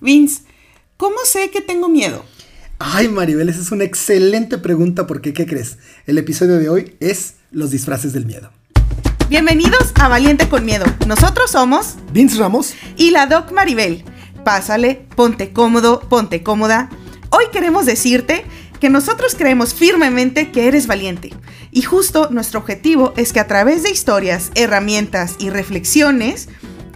[0.00, 0.42] Vince,
[0.96, 2.24] ¿cómo sé que tengo miedo?
[2.78, 5.78] Ay, Maribel, esa es una excelente pregunta porque, ¿qué crees?
[6.06, 8.52] El episodio de hoy es los disfraces del miedo.
[9.28, 10.86] Bienvenidos a Valiente con Miedo.
[11.08, 14.04] Nosotros somos Vince Ramos y la Doc Maribel.
[14.44, 16.88] Pásale, ponte cómodo, ponte cómoda.
[17.30, 18.44] Hoy queremos decirte
[18.78, 21.34] que nosotros creemos firmemente que eres valiente.
[21.72, 26.48] Y justo nuestro objetivo es que a través de historias, herramientas y reflexiones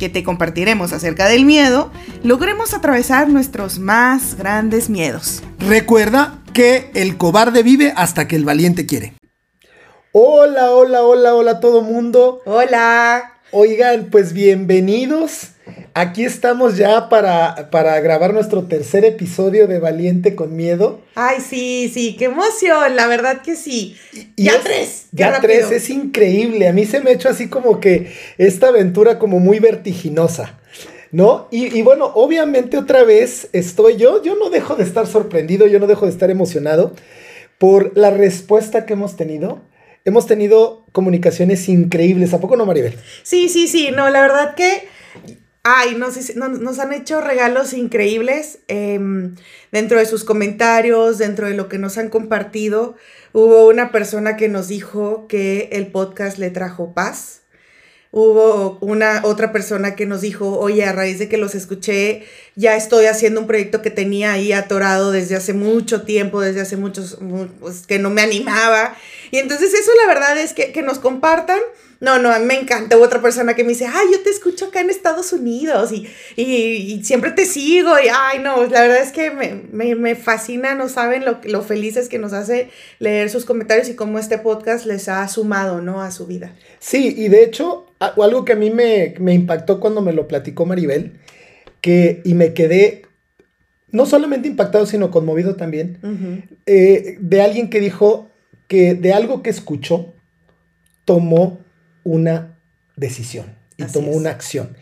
[0.02, 1.92] que te compartiremos acerca del miedo,
[2.24, 5.44] logremos atravesar nuestros más grandes miedos.
[5.60, 9.12] Recuerda que el cobarde vive hasta que el valiente quiere.
[10.10, 12.40] Hola, hola, hola, hola todo mundo.
[12.46, 13.34] Hola.
[13.52, 15.51] Oigan, pues bienvenidos
[15.94, 21.02] Aquí estamos ya para, para, grabar nuestro tercer episodio de Valiente con Miedo.
[21.14, 23.96] Ay, sí, sí, qué emoción, la verdad que sí.
[24.36, 25.08] ya tres.
[25.12, 26.66] Ya tres, es increíble.
[26.66, 30.58] A mí se me ha hecho así como que esta aventura como muy vertiginosa.
[31.10, 31.46] ¿No?
[31.50, 35.78] Y, y bueno, obviamente otra vez estoy yo, yo no dejo de estar sorprendido, yo
[35.78, 36.94] no dejo de estar emocionado
[37.58, 39.60] por la respuesta que hemos tenido
[40.04, 42.32] hemos tenido comunicaciones increíbles.
[42.34, 42.94] ¿A poco no, Maribel?
[43.22, 43.90] Sí, sí, sí.
[43.94, 44.88] No, la verdad que
[45.64, 49.36] Ay, nos, nos, han hecho regalos increíbles em,
[49.70, 52.96] dentro de sus comentarios, dentro de lo que nos han compartido.
[53.32, 57.42] Hubo una persona que nos dijo que el podcast le trajo paz.
[58.10, 62.24] Hubo una otra persona que nos dijo, oye, a raíz de que los escuché,
[62.56, 66.76] ya estoy haciendo un proyecto que tenía ahí atorado desde hace mucho tiempo, desde hace
[66.76, 67.18] muchos,
[67.60, 68.96] pues que no me animaba.
[69.30, 71.60] Y entonces eso la verdad es que, que nos compartan
[72.02, 72.96] no, no, me encanta.
[72.96, 76.08] Hubo otra persona que me dice, ay, yo te escucho acá en Estados Unidos y,
[76.34, 77.92] y, siempre te sigo.
[77.96, 82.08] Y, ay, no, la verdad es que me, me, fascina, no saben lo, lo felices
[82.08, 86.02] que nos hace leer sus comentarios y cómo este podcast les ha sumado, ¿no?
[86.02, 86.56] A su vida.
[86.80, 91.20] Sí, y de hecho, algo que a mí me, impactó cuando me lo platicó Maribel,
[91.82, 93.02] que, y me quedé
[93.90, 95.98] no solamente impactado, sino conmovido también,
[96.64, 98.30] eh, de alguien que dijo
[98.66, 100.14] que de algo que escuchó,
[101.04, 101.58] tomó
[102.04, 102.58] una
[102.96, 104.76] decisión y tomó una acción.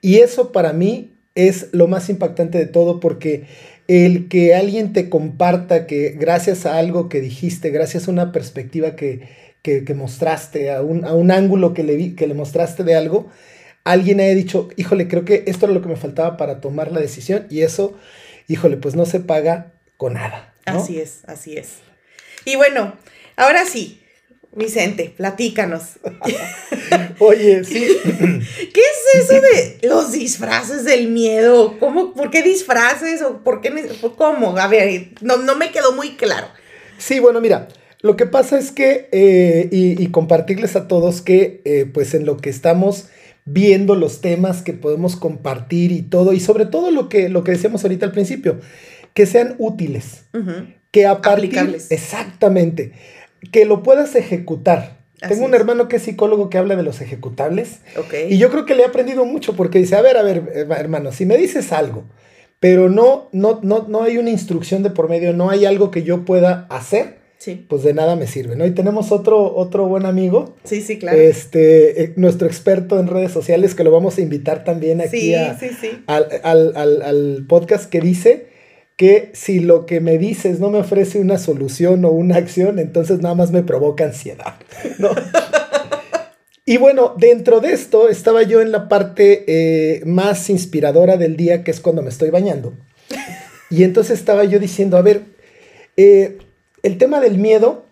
[0.00, 3.44] Y eso para mí es lo más impactante de todo porque
[3.86, 8.96] el que alguien te comparta que gracias a algo que dijiste, gracias a una perspectiva
[8.96, 9.28] que,
[9.94, 13.28] mostraste, a un, a un, ángulo que le, que le mostraste de algo,
[13.84, 17.00] alguien haya dicho, híjole, creo que esto era lo que me faltaba para tomar la
[17.00, 17.94] decisión y eso,
[18.48, 20.54] híjole, pues no se paga con nada.
[20.64, 21.76] Así es, así es.
[22.44, 22.94] Y bueno,
[23.36, 24.04] ahora sí,
[24.56, 25.98] Vicente, platícanos.
[27.18, 27.88] Oye, sí.
[28.04, 31.76] ¿Qué es eso de los disfraces del miedo?
[31.80, 33.22] ¿Cómo, ¿Por qué disfraces?
[33.22, 33.72] ¿O por qué?
[34.16, 34.56] ¿Cómo?
[34.56, 36.46] A ver, no, me quedó muy claro.
[36.98, 37.68] Sí, bueno, mira,
[38.00, 42.36] lo que pasa es que, eh, y, compartirles a todos que, eh, pues en lo
[42.36, 43.08] que estamos
[43.44, 47.52] viendo los temas que podemos compartir y todo, y sobre todo lo que, lo que
[47.52, 48.60] decíamos ahorita al principio,
[49.12, 50.24] que sean útiles,
[50.90, 51.90] que a Aplicables.
[51.90, 52.92] Exactamente
[53.50, 55.04] que lo puedas ejecutar.
[55.26, 57.80] Tengo un hermano que es psicólogo que habla de los ejecutables.
[58.28, 61.12] Y yo creo que le he aprendido mucho porque dice, a ver, a ver, hermano,
[61.12, 62.04] si me dices algo,
[62.60, 66.02] pero no, no, no, no hay una instrucción de por medio, no hay algo que
[66.02, 67.66] yo pueda hacer, sí.
[67.68, 68.64] pues de nada me sirve, ¿no?
[68.64, 70.56] Y tenemos otro, otro buen amigo.
[70.64, 71.18] Sí, sí, claro.
[71.18, 75.56] Este, eh, nuestro experto en redes sociales, que lo vamos a invitar también aquí al,
[76.42, 78.46] al, al podcast, que dice
[78.96, 83.20] que si lo que me dices no me ofrece una solución o una acción, entonces
[83.20, 84.54] nada más me provoca ansiedad,
[86.64, 91.64] y bueno, dentro de esto estaba yo en la parte eh, más inspiradora del día,
[91.64, 92.74] que es cuando me estoy bañando.
[93.70, 95.22] Y entonces estaba yo diciendo, a ver,
[95.96, 96.38] eh,
[96.84, 97.86] el tema del miedo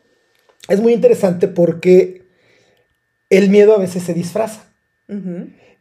[0.69, 2.23] es muy interesante porque
[3.31, 4.67] el miedo a veces se disfraza.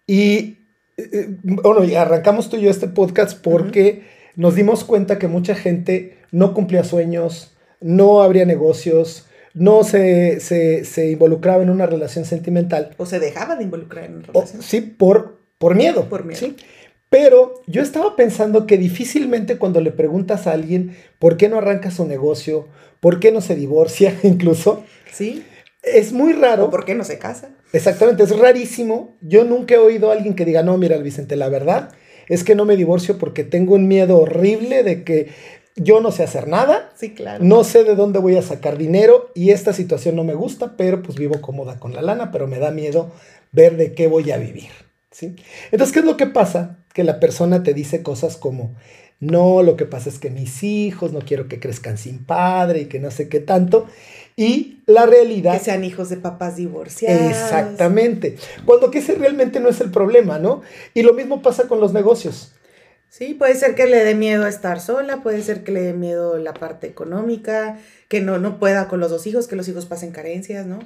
[0.08, 0.58] Y
[0.98, 4.04] eh, bueno, arrancamos tú y yo este podcast porque
[4.36, 11.12] nos dimos cuenta que mucha gente no cumplía sueños, no abría negocios, no se, se,
[11.12, 12.96] involucraba en una relación sentimental.
[12.98, 14.62] O se dejaba de involucrar en una relación.
[14.62, 16.08] sí, por, por miedo.
[16.08, 16.40] Por miedo.
[16.40, 16.56] ¿sí?
[17.10, 21.92] Pero yo estaba pensando que difícilmente cuando le preguntas a alguien por qué no arranca
[21.92, 22.70] su negocio,
[23.02, 24.86] por qué no se divorcia incluso.
[25.12, 25.44] Sí.
[25.84, 26.70] Es muy raro.
[26.70, 27.50] ¿Por qué no se casa?
[27.74, 29.18] Exactamente, es rarísimo.
[29.20, 31.92] Yo nunca he oído a alguien que diga, no, mira, Vicente, la verdad
[32.28, 35.32] es que no me divorcio porque tengo un miedo horrible de que
[35.76, 36.92] yo no sé hacer nada.
[36.96, 37.44] Sí, claro.
[37.44, 41.02] No sé de dónde voy a sacar dinero y esta situación no me gusta, pero
[41.02, 43.12] pues vivo cómoda con la lana, pero me da miedo
[43.52, 44.70] ver de qué voy a vivir.
[45.12, 45.36] ¿sí?
[45.72, 46.78] Entonces, ¿qué es lo que pasa?
[46.94, 48.76] Que la persona te dice cosas como,
[49.22, 52.86] no, lo que pasa es que mis hijos no quiero que crezcan sin padre y
[52.86, 53.86] que no sé qué tanto.
[54.36, 55.54] Y la realidad...
[55.54, 57.30] Que sean hijos de papás divorciados.
[57.30, 58.38] Exactamente.
[58.66, 60.64] Cuando que ese realmente no es el problema, ¿no?
[60.96, 62.54] Y lo mismo pasa con los negocios.
[63.12, 66.38] Sí, puede ser que le dé miedo estar sola, puede ser que le dé miedo
[66.38, 67.78] la parte económica,
[68.08, 70.80] que no, no pueda con los dos hijos, que los hijos pasen carencias, ¿no?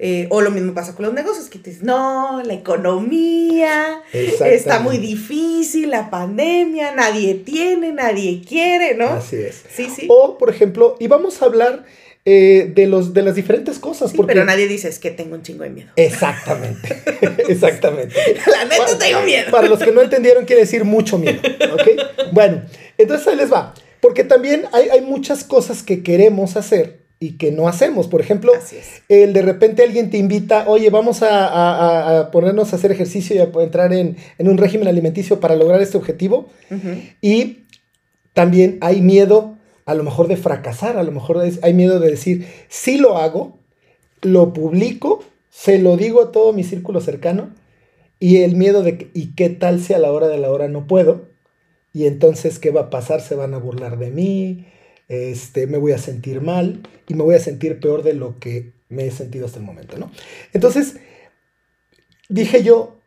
[0.00, 4.80] Eh, o lo mismo pasa con los negocios, que te dices, no, la economía está
[4.80, 9.10] muy difícil, la pandemia, nadie tiene, nadie quiere, ¿no?
[9.10, 9.62] Así es.
[9.70, 10.08] Sí, sí.
[10.10, 11.84] O, por ejemplo, y vamos a hablar
[12.30, 14.12] eh, de, los, de las diferentes cosas.
[14.12, 14.34] porque...
[14.34, 15.88] Pero nadie dice, es que tengo un chingo de miedo.
[15.96, 17.02] Exactamente,
[17.48, 18.14] exactamente.
[18.46, 19.50] La neta tengo miedo.
[19.50, 21.40] Para los que no entendieron, quiere decir mucho miedo.
[21.72, 21.88] ¿ok?
[22.32, 22.64] Bueno,
[22.98, 23.72] entonces ahí les va.
[24.02, 28.08] Porque también hay, hay muchas cosas que queremos hacer y que no hacemos.
[28.08, 28.52] Por ejemplo,
[29.08, 33.38] el de repente alguien te invita, oye, vamos a, a, ponernos a hacer ejercicio y
[33.38, 36.50] a entrar en, en, un régimen alimenticio para lograr este objetivo.
[37.22, 37.64] Y
[38.34, 39.57] también hay miedo
[39.88, 43.56] a lo mejor de fracasar, a lo mejor hay miedo de decir, sí lo hago,
[44.20, 47.54] lo publico, se lo digo a todo mi círculo cercano,
[48.20, 50.86] y el miedo de, ¿y qué tal si a la hora de la hora no
[50.86, 51.22] puedo?
[51.94, 53.22] Y entonces, ¿qué va a pasar?
[53.22, 54.66] Se van a burlar de mí,
[55.08, 58.74] este, me voy a sentir mal y me voy a sentir peor de lo que
[58.90, 60.10] me he sentido hasta el momento, ¿no?
[60.52, 60.96] Entonces,
[62.28, 62.98] dije yo,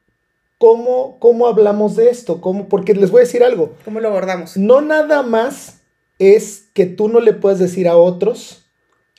[0.57, 2.41] ¿cómo, cómo hablamos de esto?
[2.41, 2.69] ¿Cómo?
[2.69, 3.75] Porque les voy a decir algo.
[3.85, 4.57] ¿Cómo lo abordamos?
[4.57, 5.80] No nada más
[6.21, 8.69] es que tú no le puedes decir a otros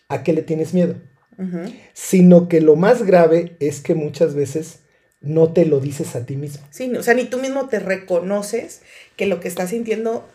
[0.09, 0.95] a qué le tienes miedo,
[1.93, 4.81] sino que lo más grave es que muchas veces
[5.21, 6.65] no te lo dices a ti mismo.
[6.71, 8.83] Sí, o sea, ni tú mismo te reconoces
[9.17, 10.29] que lo que estás sintiendo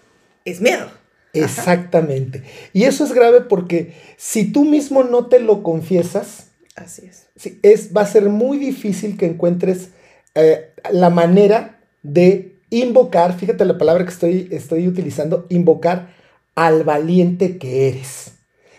[0.44, 0.90] es miedo.
[1.32, 2.44] Exactamente.
[2.74, 7.28] Y eso es grave porque si tú mismo no te lo confiesas, así es.
[7.62, 9.90] es va a ser muy difícil que encuentres
[10.36, 16.18] eh, la manera de invocar, fíjate la palabra que estoy, estoy utilizando, invocar
[16.58, 18.32] al valiente que eres.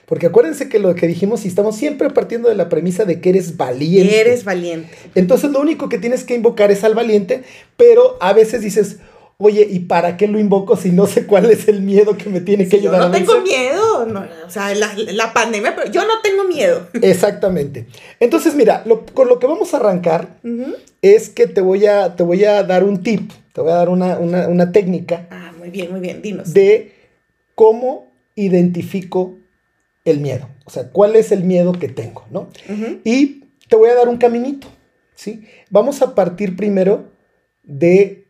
[0.04, 3.28] Porque acuérdense que lo que dijimos, si estamos siempre partiendo de la premisa de que
[3.28, 4.20] eres valiente.
[4.20, 4.90] Eres valiente.
[5.14, 7.44] Entonces lo único que tienes que invocar es al valiente,
[7.76, 8.96] pero a veces dices,
[9.36, 12.40] oye, ¿y para qué lo invoco si no sé cuál es el miedo que me
[12.40, 14.08] tiene que ayudar yo no tengo miedo,
[14.44, 16.88] o sea, la, pandemia, pero yo no tengo miedo.
[17.00, 17.86] Exactamente.
[18.18, 18.82] Entonces, mira,
[19.14, 20.40] con lo que vamos a arrancar
[21.00, 23.88] es que te voy, a, te voy a dar un tip, te voy a dar
[23.88, 25.28] una, una técnica.
[25.30, 26.52] Ah, muy bien, muy bien, dinos.
[26.52, 26.97] De
[27.58, 29.36] cómo identifico
[30.04, 30.48] el miedo.
[30.64, 32.50] O sea, cuál es el miedo que tengo, ¿no?
[33.02, 34.68] Y te voy a dar un caminito,
[35.16, 35.44] ¿sí?
[35.68, 37.10] Vamos a partir primero
[37.64, 38.28] de,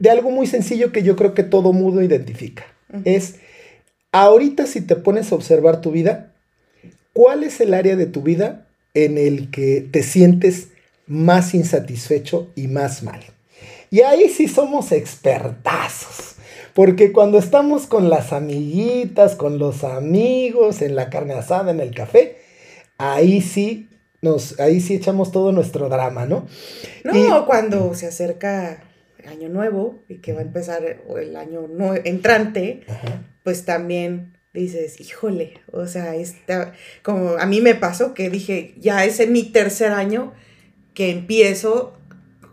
[0.00, 2.66] de algo muy sencillo que yo creo que todo mundo identifica.
[3.04, 3.36] Es,
[4.10, 6.34] ahorita si te pones a observar tu vida,
[7.12, 10.70] ¿cuál es el área de tu vida en el que te sientes
[11.06, 13.20] más insatisfecho y más mal?
[13.88, 16.37] Y ahí sí somos expertazos.
[16.78, 21.92] Porque cuando estamos con las amiguitas, con los amigos, en la carne asada, en el
[21.92, 22.36] café,
[22.98, 23.88] ahí sí
[24.22, 26.46] nos, ahí sí echamos todo nuestro drama, ¿no?
[27.02, 28.84] No, cuando se acerca
[29.18, 31.66] el año nuevo y que va a empezar el año
[32.04, 32.84] entrante,
[33.42, 39.04] pues también dices, híjole, o sea, está, como a mí me pasó que dije, ya
[39.04, 40.32] es en mi tercer año
[40.94, 41.98] que empiezo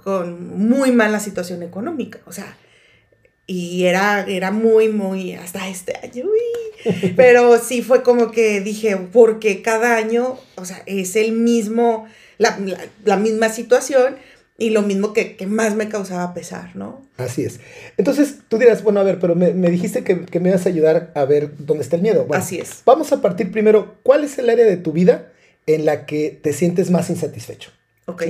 [0.04, 2.58] con muy mala situación económica, o sea,
[3.48, 6.26] y era, era muy, muy, hasta este año,
[7.16, 12.08] pero sí fue como que dije, porque cada año, o sea, es el mismo,
[12.38, 14.16] la, misma situación
[14.58, 17.06] y lo mismo que, más me causaba pesar, ¿no?
[17.18, 17.60] Así es.
[17.98, 21.26] Entonces, tú dirás, bueno, a ver, pero me, dijiste que, me ibas a ayudar a
[21.26, 22.28] ver dónde está el miedo.
[22.32, 22.82] Así es.
[22.86, 25.32] Vamos a partir primero, ¿cuál es el área de tu vida
[25.68, 27.72] en la que te sientes más insatisfecho?
[28.06, 28.24] Ok.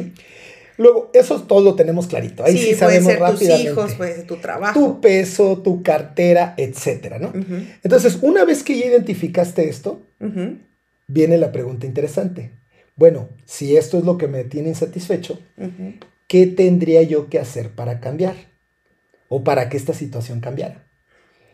[0.77, 2.43] Luego, eso todo lo tenemos clarito.
[2.43, 3.63] Ahí sí, sabemos ser rápidamente.
[3.63, 4.79] tus hijos, puede ser tu trabajo.
[4.79, 7.31] Tu peso, tu cartera, etcétera, ¿no?
[7.83, 10.01] Entonces, una vez que ya identificaste esto,
[11.07, 12.51] viene la pregunta interesante.
[12.95, 15.39] Bueno, si esto es lo que me tiene insatisfecho,
[16.27, 18.35] ¿qué tendría yo que hacer para cambiar?
[19.27, 20.85] O para que esta situación cambiara.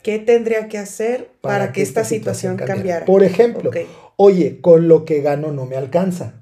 [0.04, 3.06] ¿Qué tendría que hacer para, que, esta, situación, cambiara?
[3.06, 3.72] Por ejemplo,
[4.18, 6.41] oye, con lo que gano no me alcanza.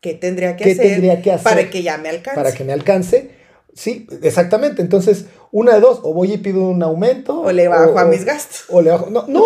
[0.00, 0.64] ¿Qué tendría que,
[1.32, 2.40] hacer, para que ya me alcance?
[2.40, 3.30] Para que me alcance.
[3.74, 4.82] Sí, exactamente.
[4.82, 7.40] Entonces, una de dos, o voy y pido un aumento.
[7.40, 8.64] O le bajo a mis gastos.
[8.68, 9.10] O le bajo.
[9.10, 9.44] No, no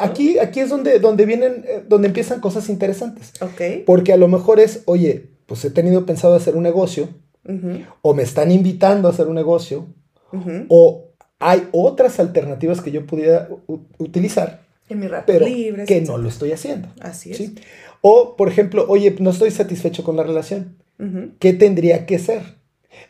[0.00, 3.32] aquí, aquí es donde, donde vienen, eh, donde empiezan cosas interesantes.
[3.40, 3.84] Ok.
[3.86, 7.08] Porque a lo mejor es, oye, pues he tenido pensado hacer un negocio,
[8.02, 9.86] o me están invitando a hacer un negocio,
[10.68, 13.48] o hay otras alternativas que yo pudiera
[13.98, 14.62] utilizar.
[14.88, 16.88] En mi pero libre, que no lo estoy haciendo.
[17.00, 17.52] Así es.
[18.02, 20.76] O, por ejemplo, oye, no estoy satisfecho con la relación.
[21.40, 22.42] ¿Qué tendría que ser?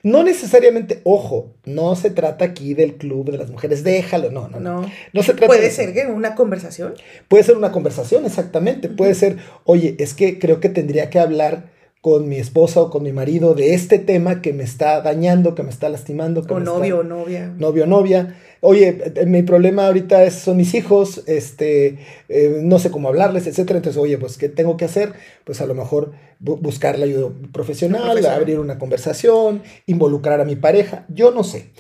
[0.03, 4.61] No necesariamente, ojo, no se trata aquí del club de las mujeres, déjalo, no, no,
[4.61, 4.91] no.
[5.13, 5.23] no.
[5.23, 6.95] se trata ¿Puede ser que una conversación?
[7.29, 8.89] Puede ser una conversación, exactamente.
[8.89, 11.71] Puede ser, oye, es que creo que tendría que hablar
[12.01, 15.63] con mi esposa o con mi marido de este tema que me está dañando, que
[15.63, 16.45] me está lastimando.
[16.45, 17.55] Que o novio o novia.
[17.59, 18.37] Novio o novia.
[18.65, 23.79] Oye, mi problema ahorita es, son mis hijos, este, eh, no sé cómo hablarles, etcétera.
[23.79, 25.13] Entonces, oye, pues, ¿qué tengo que hacer?
[25.45, 31.05] Pues a lo mejor buscar la ayuda profesional, abrir una conversación, involucrar a mi pareja,
[31.09, 31.71] yo no sé.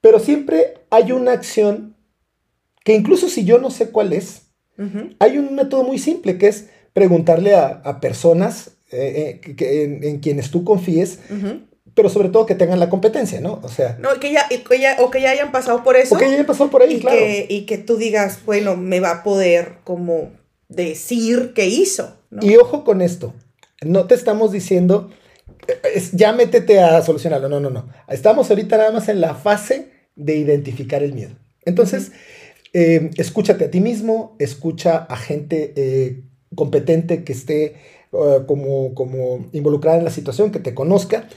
[0.00, 1.96] Pero siempre hay una acción
[2.84, 4.42] que incluso si yo no sé cuál es,
[5.18, 10.50] hay un método muy simple que es preguntarle a, personas eh, eh, que, en, quienes
[10.50, 11.18] tú confíes
[11.94, 13.60] pero sobre todo que tengan la competencia, ¿no?
[13.62, 13.98] O sea...
[14.00, 16.14] No, que ya, que ya, o que ya hayan pasado por eso.
[16.14, 17.18] O que ya hayan pasado por ahí, y claro.
[17.18, 20.30] Que, y que tú digas, bueno, me va a poder como
[20.68, 22.16] decir qué hizo.
[22.40, 23.34] Y ojo con esto,
[23.82, 25.10] no te estamos diciendo,
[26.12, 27.88] ya métete a solucionarlo, no, no, no.
[28.08, 31.36] Estamos ahorita nada más en la fase de identificar el miedo.
[31.64, 32.12] Entonces,
[32.72, 36.22] eh, escúchate a ti mismo, escucha a gente eh,
[36.54, 37.76] competente que esté
[38.12, 41.28] uh, como, como involucrada en la situación, que te conozca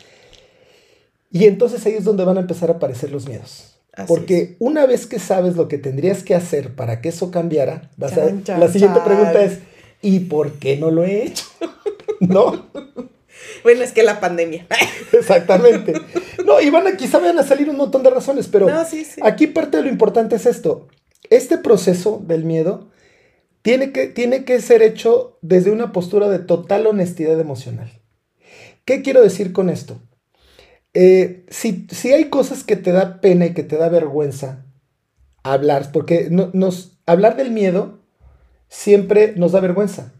[1.32, 3.75] y entonces ahí es donde van a empezar a aparecer los miedos.
[4.08, 8.17] Porque una vez que sabes lo que tendrías que hacer para que eso cambiara, vas
[8.17, 8.25] a,
[8.58, 9.60] la siguiente pregunta es,
[10.01, 11.46] ¿y por qué no lo he hecho?
[12.20, 12.65] ¿No?
[13.63, 14.67] Bueno, es que la pandemia.
[15.13, 15.94] Exactamente.
[16.46, 18.67] No, y van a, quizá vayan a salir un montón de razones, pero
[19.22, 20.88] aquí parte de lo importante es esto.
[21.29, 22.89] Este proceso del miedo
[23.62, 27.91] tiene que, tiene que ser hecho desde una postura de total honestidad emocional.
[28.84, 30.00] ¿Qué quiero decir con esto?
[30.95, 34.65] Eh, si, hay cosas que te da pena y que te da vergüenza
[35.43, 37.99] hablar, porque nos, hablar del miedo
[38.69, 40.13] siempre nos da vergüenza.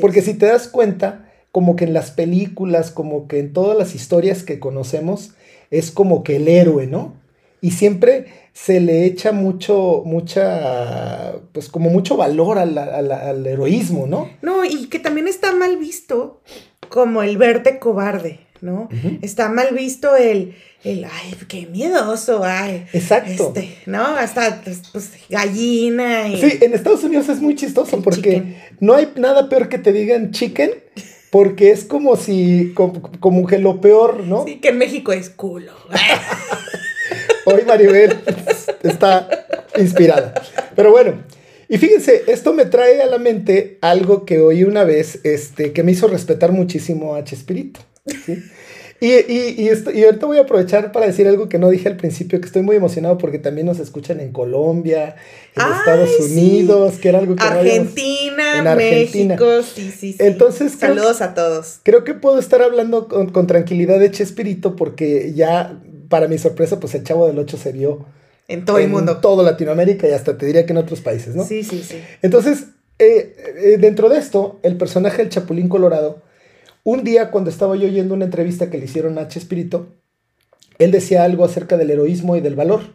[0.00, 3.94] porque si te das cuenta, como que en las películas, como que en todas las
[3.94, 5.34] historias que conocemos,
[5.70, 7.14] es como que el héroe, ¿no?
[7.60, 14.28] Y siempre se le echa mucho, mucha, pues como mucho valor al, al heroísmo, ¿no?
[14.42, 16.40] No, y que también está mal visto
[16.88, 18.45] como el verte cobarde.
[18.60, 18.88] ¿No?
[19.22, 22.86] Está mal visto el, el, ay, qué miedoso, ay.
[22.92, 23.52] Exacto.
[23.54, 24.04] Este, ¿no?
[24.04, 26.28] Hasta, pues, pues, gallina.
[26.28, 26.40] Y...
[26.40, 30.30] Sí, en Estados Unidos es muy chistoso porque no hay nada peor que te digan
[30.32, 30.70] chicken.
[31.30, 34.44] Porque es como si, como, que lo peor, ¿no?
[34.46, 35.72] Sí, que en México es culo.
[37.44, 38.16] Hoy Maribel
[38.82, 39.28] está
[39.76, 40.32] inspirada.
[40.74, 41.24] Pero bueno,
[41.68, 45.82] y fíjense, esto me trae a la mente algo que oí una vez, este, que
[45.82, 47.80] me hizo respetar muchísimo a Chespirito.
[48.98, 52.40] Y, y, y, ahorita voy a aprovechar para decir algo que no dije al principio,
[52.40, 55.16] que estoy muy emocionado porque también nos escuchan en Colombia,
[55.54, 59.36] en Estados Unidos, que era algo que Argentina, no en Argentina.
[59.36, 60.16] México, sí, sí, sí.
[60.18, 61.80] Entonces, saludos a todos.
[61.82, 66.94] Creo que puedo estar hablando con, tranquilidad de Chespirito porque ya, para mi sorpresa, pues
[66.94, 68.06] el Chavo del Ocho se vio
[68.48, 69.18] en todo el mundo.
[69.18, 71.44] todo Latinoamérica y hasta te diría que en otros países, ¿no?
[71.44, 72.00] Sí, sí, sí.
[72.22, 76.22] Entonces, eh, eh, dentro de esto, el personaje del Chapulín Colorado
[76.86, 79.88] un día cuando estaba yo oyendo una entrevista que le hicieron a Chespirito,
[80.78, 82.94] él decía algo acerca del heroísmo y del valor.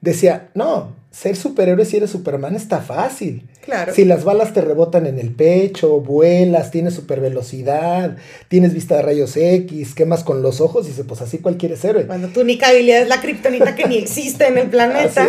[0.00, 3.48] Decía, no, ser superhéroe si eres Superman está fácil.
[3.64, 3.94] Claro.
[3.94, 8.16] Si las balas te rebotan en el pecho, vuelas, tienes super velocidad,
[8.48, 12.08] tienes vista de rayos X, quemas con los ojos, y dice, pues así cualquier héroe.
[12.08, 15.28] Cuando tu única habilidad es la kriptonita que ni existe en el planeta.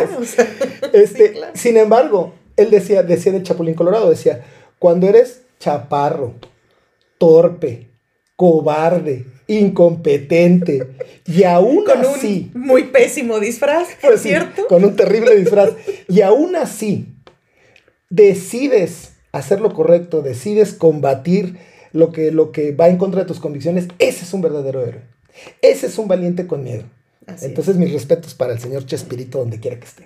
[0.93, 4.43] este, Sin embargo, él decía, decía de Chapulín Colorado, decía,
[4.79, 6.33] cuando eres chaparro,
[7.19, 7.90] torpe,
[8.41, 10.87] cobarde, incompetente
[11.27, 12.49] y aún con así...
[12.55, 14.65] Un muy pésimo disfraz, por pues cierto.
[14.65, 15.69] con un terrible disfraz.
[16.07, 17.05] Y aún así
[18.09, 21.59] decides hacer lo correcto, decides combatir
[21.93, 25.03] lo que, lo que va en contra de tus convicciones, ese es un verdadero héroe.
[25.61, 26.85] Ese es un valiente con miedo.
[27.43, 30.05] Entonces, mis respetos para el señor Chespirito, donde quiera que esté.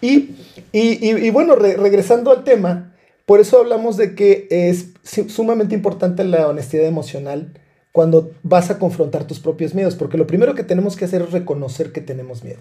[0.00, 0.36] Y,
[0.70, 2.94] y, bueno, regresando al tema,
[3.26, 4.90] por eso hablamos de que es
[5.26, 7.58] sumamente importante la honestidad emocional
[7.94, 11.30] cuando vas a confrontar tus propios miedos, porque lo primero que tenemos que hacer es
[11.30, 12.58] reconocer que tenemos miedo.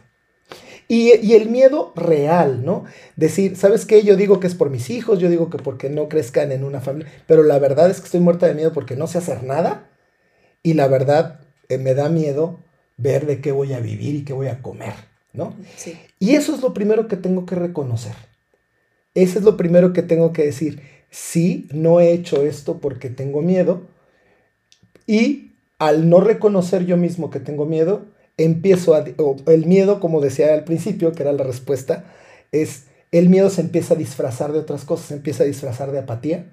[0.88, 2.84] Y, el miedo real, ¿no?
[3.16, 4.04] Decir, ¿sabes qué?
[4.04, 6.82] Yo digo que es por mis hijos, yo digo que porque no crezcan en una
[6.82, 9.90] familia, pero la verdad es que estoy muerta de miedo porque no sé hacer nada
[10.62, 12.60] y la verdad eh, me da miedo
[12.98, 14.94] ver de qué voy a vivir y qué voy a comer,
[15.34, 15.56] ¿no?
[15.78, 15.98] Sí.
[16.20, 18.14] Y eso es lo primero que tengo que reconocer.
[19.16, 20.84] Eso es lo primero que tengo que decir.
[21.10, 23.82] Sí, no he hecho esto porque tengo miedo,
[25.08, 28.06] y al no reconocer yo mismo que tengo miedo,
[28.38, 29.04] empiezo a...
[29.48, 32.06] el miedo, como decía al principio, que era la respuesta,
[32.52, 36.00] es el miedo se empieza a disfrazar de otras cosas, se empieza a disfrazar de
[36.00, 36.46] apatía,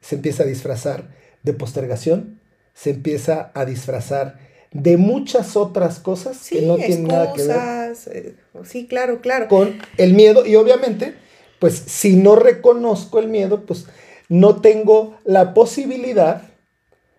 [0.00, 2.40] se empieza a disfrazar de postergación,
[2.74, 4.38] se empieza a disfrazar
[4.72, 7.96] de muchas otras cosas que no tienen nada que ver.
[8.12, 9.48] Eh, sí, claro, claro.
[9.48, 11.14] Con el miedo y obviamente,
[11.58, 13.86] pues si no reconozco el miedo, pues
[14.28, 16.42] no tengo la posibilidad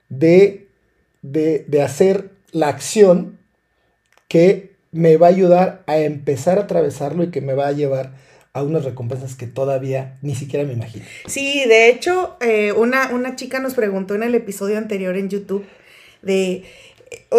[0.10, 0.68] de,
[1.22, 3.38] de, hacer la acción
[4.28, 8.14] que me va a ayudar a empezar a atravesarlo y que me va a llevar
[8.54, 11.06] a unas recompensas que todavía ni siquiera me imagino.
[11.28, 15.66] Sí, de hecho, eh, una, una chica nos preguntó en el episodio anterior en YouTube
[16.22, 16.64] de,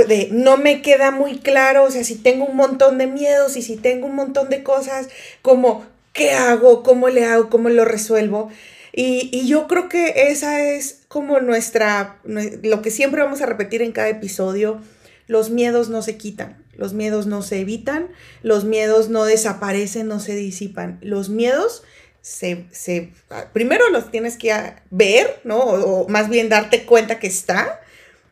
[0.06, 3.62] de, no me queda muy claro, o sea, si tengo un montón de miedos y
[3.62, 5.08] si tengo un montón de cosas,
[5.42, 6.82] como, ¿qué hago?
[6.82, 7.50] ¿Cómo le hago?
[7.50, 8.50] ¿Cómo lo resuelvo?
[8.92, 13.82] Y, y, yo creo que esa es como nuestra, lo que siempre vamos a repetir
[13.82, 14.80] en cada episodio,
[15.26, 18.08] los miedos no se quitan, los miedos no se evitan,
[18.42, 20.98] los miedos no desaparecen, no se disipan.
[21.02, 21.82] Los miedos
[22.20, 23.12] se, se
[23.52, 24.54] primero los tienes que
[24.90, 25.58] ver, ¿no?
[25.58, 27.80] O, o más bien darte cuenta que está.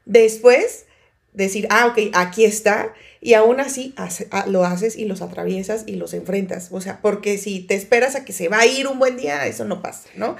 [0.04, 0.86] Después
[1.32, 5.96] decir, ah, ok, aquí está, y aún así ah, lo haces y los atraviesas y
[5.96, 6.68] los enfrentas.
[6.70, 9.46] O sea, porque si te esperas a que se va a ir un buen día,
[9.46, 10.36] eso no pasa, ¿no?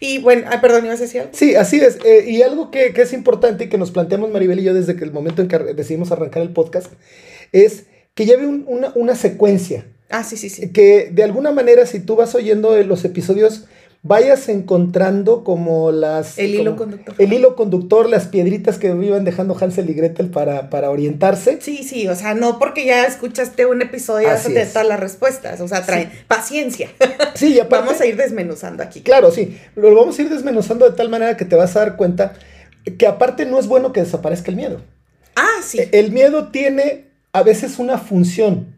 [0.00, 1.32] Y bueno, ah, perdón, ¿ibas a decir algo?
[1.34, 1.98] Sí, así es.
[2.04, 4.96] Eh, y algo que, que, es importante y que nos planteamos Maribel y yo desde
[4.96, 6.92] que el momento en que decidimos arrancar el podcast
[7.52, 7.84] es
[8.14, 9.86] que lleve un, una, una secuencia.
[10.08, 10.72] Ah, sí, sí, sí.
[10.72, 13.66] Que de alguna manera, si tú vas oyendo los episodios
[14.02, 16.38] vayas encontrando como las...
[16.38, 17.14] El hilo conductor.
[17.18, 21.58] El hilo conductor, las piedritas que iban dejando Hansel y Gretel para, para orientarse.
[21.60, 25.60] Sí, sí, o sea, no porque ya escuchaste un episodio ya te dar las respuestas,
[25.60, 26.88] o sea, traen paciencia.
[27.34, 29.02] Sí, ya Vamos a ir desmenuzando aquí.
[29.02, 31.96] Claro, sí, lo vamos a ir desmenuzando de tal manera que te vas a dar
[31.96, 32.34] cuenta
[32.98, 34.80] que aparte no es bueno que desaparezca el miedo.
[35.36, 35.78] Ah, sí.
[35.92, 38.76] El miedo tiene a veces una función.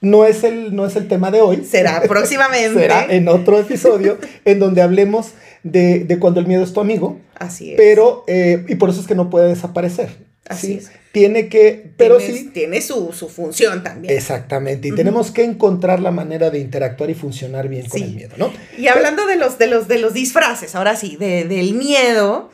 [0.00, 1.64] No es, el, no es el tema de hoy.
[1.64, 2.78] Será próximamente.
[2.80, 7.18] Será en otro episodio en donde hablemos de, de, cuando el miedo es tu amigo.
[7.34, 7.76] Así es.
[7.76, 10.10] Pero, eh, y por eso es que no puede desaparecer.
[10.48, 10.72] Así ¿sí?
[10.74, 10.90] es.
[11.12, 12.50] Tiene que, pero Tienes, sí.
[12.50, 14.14] Tiene su, su, función también.
[14.14, 14.88] Exactamente.
[14.88, 14.96] Y uh -huh.
[14.96, 18.52] tenemos que encontrar la manera de interactuar y funcionar bien con el miedo, ¿no?
[18.78, 22.50] Y hablando de los, de los, de los disfraces, ahora sí, de, del miedo,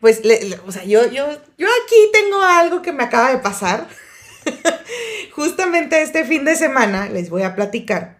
[0.00, 1.24] pues, le, le, o sea, yo, yo,
[1.56, 3.86] yo aquí tengo algo que me acaba de pasar.
[5.40, 8.18] Justamente este fin de semana les voy a platicar.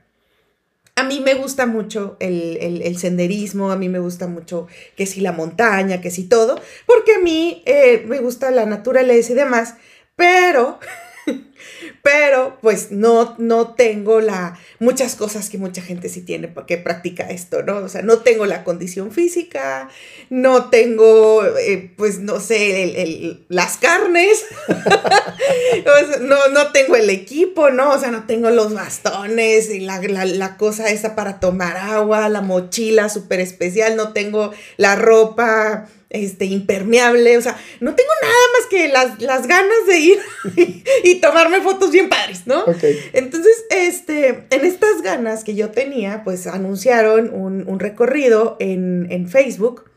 [0.97, 5.21] A mí me gusta mucho el, el, senderismo, a mí me gusta mucho que si
[5.21, 9.75] la montaña, que si todo, porque a mí eh, me gusta la naturaleza y demás,
[10.17, 10.79] pero
[12.03, 17.29] pero pues no, no tengo la, muchas cosas que mucha gente sí tiene porque practica
[17.31, 17.79] esto, ¿no?
[17.79, 19.89] O sea, no tengo la condición física,
[20.29, 24.45] no tengo, eh, pues no sé, el, el, las carnes,
[26.23, 27.93] no, no tengo el equipo, ¿no?
[27.93, 32.29] O sea, no tengo los bastones y la, la, la cosa esa para tomar agua,
[32.29, 38.35] la mochila súper especial, no tengo la ropa este, impermeable, o sea, no tengo nada
[38.59, 40.19] más que las, las ganas de ir
[40.57, 42.65] y, y, tomarme fotos bien padres, ¿no?
[42.65, 42.99] Okay.
[43.13, 49.29] Entonces, este, en estas ganas que yo tenía, pues anunciaron un, un recorrido en, en
[49.29, 49.90] Facebook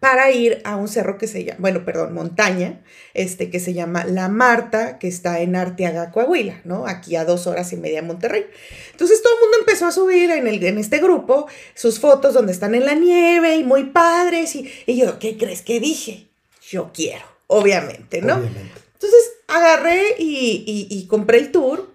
[0.00, 2.80] para ir a un cerro que se llama, bueno, perdón, montaña,
[3.12, 6.86] este, que se llama La Marta, que está en Arteaga, Coahuila, ¿no?
[6.86, 8.46] Aquí a dos horas y media de Monterrey.
[8.92, 12.52] Entonces todo el mundo empezó a subir en, el, en este grupo sus fotos donde
[12.52, 14.56] están en la nieve y muy padres.
[14.56, 16.28] Y, y yo, ¿qué crees que dije?
[16.66, 18.36] Yo quiero, obviamente, ¿no?
[18.36, 18.80] Obviamente.
[18.94, 21.92] Entonces agarré y, y, y compré el tour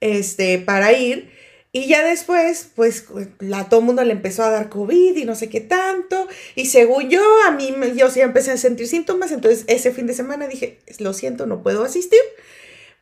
[0.00, 1.30] este, para ir.
[1.74, 3.06] Y ya después, pues,
[3.38, 6.28] la, todo mundo le empezó a dar COVID y no sé qué tanto.
[6.54, 9.32] Y según yo, a mí, yo sí empecé a sentir síntomas.
[9.32, 12.20] Entonces, ese fin de semana dije, lo siento, no puedo asistir.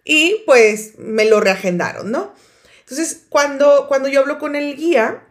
[0.05, 2.33] Y pues, me lo reagendaron, ¿no?
[2.81, 5.25] Entonces, cuando, cuando yo hablo con el guía,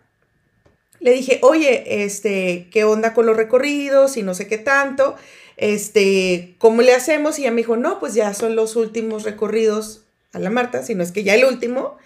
[1.00, 5.16] le dije, oye, este, ¿qué onda con los recorridos y no sé qué tanto?
[5.56, 7.40] Este, ¿cómo le hacemos?
[7.40, 10.94] Y ella me dijo, no, pues ya son los últimos recorridos a la Marta, si
[10.94, 11.98] no es que ya el último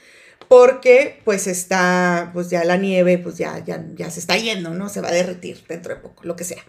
[0.54, 4.88] porque pues está, pues ya la nieve, pues ya, ya, ya se está yendo, ¿no?
[4.88, 6.62] Se va a derretir dentro de poco, lo que sea.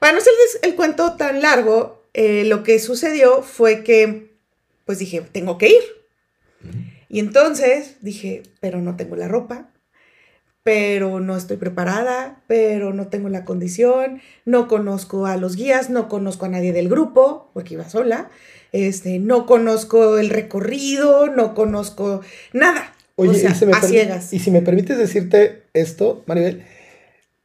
[0.00, 4.34] Para no hacerles el cuento tan largo, eh, lo que sucedió fue que,
[4.86, 5.82] pues dije, tengo que ir.
[7.08, 9.70] Y entonces dije, pero no tengo la ropa,
[10.64, 16.08] pero no estoy preparada, pero no tengo la condición, no conozco a los guías, no
[16.08, 18.30] conozco a nadie del grupo, porque iba sola
[18.72, 22.20] este, no conozco el recorrido, no conozco
[22.52, 22.92] nada.
[23.16, 24.32] Oye, o sea, y, si me a ciegas.
[24.32, 26.64] y si me permites decirte esto, Maribel,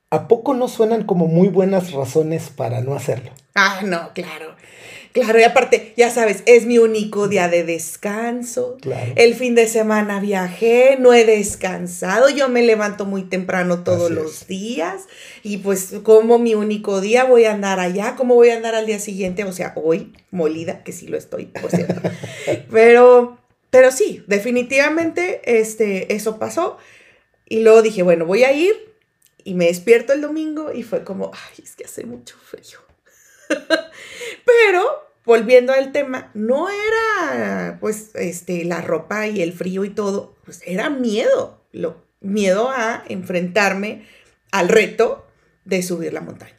[0.10, 3.32] ¿a poco no suenan como muy buenas razones para no hacerlo?
[3.56, 4.56] Ah, no, claro.
[5.16, 8.76] Claro, y aparte, ya sabes, es mi único día de descanso.
[8.82, 9.14] Claro.
[9.16, 14.14] El fin de semana viajé, no he descansado, yo me levanto muy temprano todos Así
[14.14, 14.48] los es.
[14.48, 15.04] días
[15.42, 18.88] y pues como mi único día voy a andar allá, ¿cómo voy a andar al
[18.88, 19.46] día siguiente?
[19.46, 22.02] O sea, hoy molida, que sí lo estoy, por cierto.
[22.70, 23.38] pero,
[23.70, 26.78] pero sí, definitivamente este, eso pasó.
[27.48, 28.76] Y luego dije, bueno, voy a ir
[29.46, 32.80] y me despierto el domingo y fue como, ay, es que hace mucho frío.
[34.46, 40.36] pero volviendo al tema, no era pues este la ropa y el frío y todo,
[40.46, 44.06] pues era miedo, lo, miedo a enfrentarme
[44.52, 45.26] al reto
[45.66, 46.54] de subir la montaña.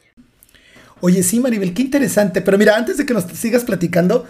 [0.99, 2.41] Oye, sí, Maribel, qué interesante.
[2.41, 4.25] Pero mira, antes de que nos sigas platicando,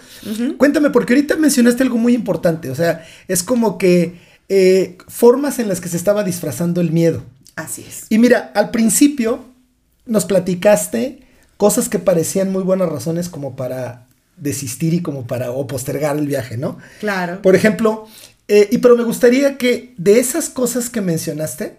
[0.58, 2.70] cuéntame, porque ahorita mencionaste algo muy importante.
[2.70, 4.18] O sea, es como que
[4.50, 7.22] eh, formas en las que se estaba disfrazando el miedo.
[7.56, 8.06] Así es.
[8.10, 9.44] Y mira, al principio
[10.04, 11.20] nos platicaste
[11.56, 14.07] cosas que parecían muy buenas razones como para
[14.40, 16.78] desistir y como para o postergar el viaje, ¿no?
[17.00, 17.42] Claro.
[17.42, 18.06] Por ejemplo,
[18.48, 21.76] eh, y pero me gustaría que de esas cosas que mencionaste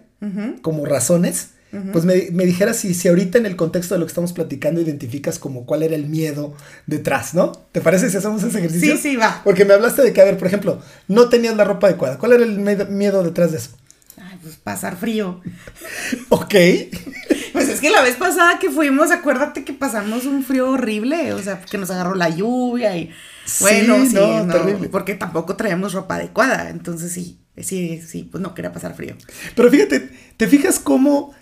[0.60, 1.50] como razones,
[1.92, 5.38] pues me, dijeras si, si ahorita en el contexto de lo que estamos platicando identificas
[5.38, 6.54] como cuál era el miedo
[6.86, 7.52] detrás, ¿no?
[7.72, 8.96] ¿Te parece si hacemos ese ejercicio?
[8.96, 9.40] Sí, sí, va.
[9.44, 12.18] Porque me hablaste de que, a ver, por ejemplo, no tenías la ropa adecuada.
[12.18, 13.70] ¿Cuál era el miedo detrás de eso?
[14.42, 15.40] Pues pasar frío.
[16.28, 16.54] ok.
[17.52, 21.42] Pues es que la vez pasada que fuimos, acuérdate que pasamos un frío horrible, o
[21.42, 23.10] sea, que nos agarró la lluvia y
[23.60, 24.46] bueno, sí, no,
[24.90, 29.16] porque tampoco traíamos ropa adecuada, entonces sí, sí, sí, pues no quería pasar frío.
[29.56, 31.34] Pero fíjate, ¿te fijas cómo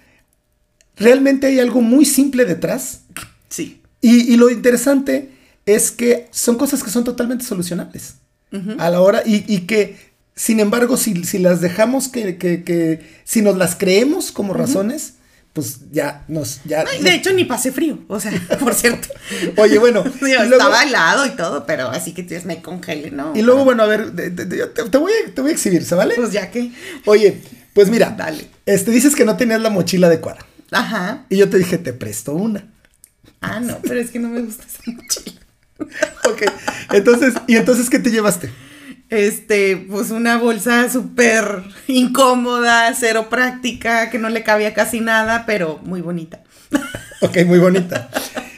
[0.97, 3.03] realmente hay algo muy simple detrás?
[3.49, 3.83] Sí.
[4.01, 5.33] Y, lo interesante
[5.67, 8.15] es que son cosas que son totalmente solucionables
[8.79, 10.08] a la hora y, y que
[10.38, 15.14] sin embargo, si, si las dejamos que, que, que, si nos las creemos como razones,
[15.53, 16.61] pues ya nos...
[16.64, 19.09] Ya, de hecho, ni pasé frío, o sea, por cierto.
[19.57, 20.05] Oye, bueno.
[20.22, 23.33] estaba helado y todo, pero así que tienes me congele, ¿no?
[23.35, 26.14] Y luego, bueno, a ver, te, te, voy a, te voy a exhibir, ¿se vale?
[26.14, 26.70] Pues ya que.
[27.07, 28.48] Oye, pues mira, Dale.
[28.64, 30.46] Este, dices que no tenías la mochila adecuada.
[30.70, 31.24] Ajá.
[31.31, 32.64] Y yo te dije, te presto una.
[33.40, 35.40] Ah, no, pero es que no me gusta esa mochila.
[36.31, 36.42] ok,
[36.92, 38.53] entonces, ¿y entonces qué te llevaste?
[39.11, 45.81] Este, pues una bolsa súper incómoda, cero práctica, que no le cabía casi nada, pero
[45.83, 46.42] muy bonita.
[47.21, 48.11] ok, muy bonita.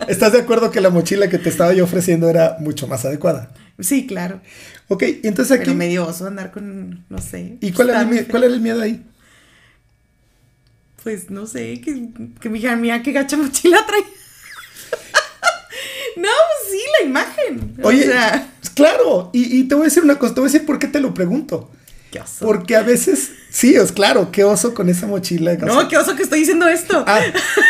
[0.08, 3.52] ¿Estás de acuerdo que la mochila que te estaba yo ofreciendo era mucho más adecuada?
[3.78, 4.40] Sí, claro.
[4.88, 5.66] Ok, entonces aquí...
[5.66, 7.58] Pero medio oso andar con, no sé.
[7.60, 9.04] ¿Y cuál era, el, cuál era el miedo ahí?
[11.04, 12.08] Pues no sé, que,
[12.40, 14.02] que mi hija mía, qué gacha mochila trae.
[16.16, 17.76] No, pues sí, la imagen.
[17.82, 18.10] Oye,
[18.74, 21.00] claro, y, te voy a decir una cosa, te voy a decir por qué te
[21.00, 21.70] lo pregunto.
[22.10, 22.44] Qué oso.
[22.44, 25.54] Porque a veces, sí, es claro, qué oso con esa mochila.
[25.54, 27.04] No, qué oso que estoy diciendo esto.
[27.06, 27.20] Ah,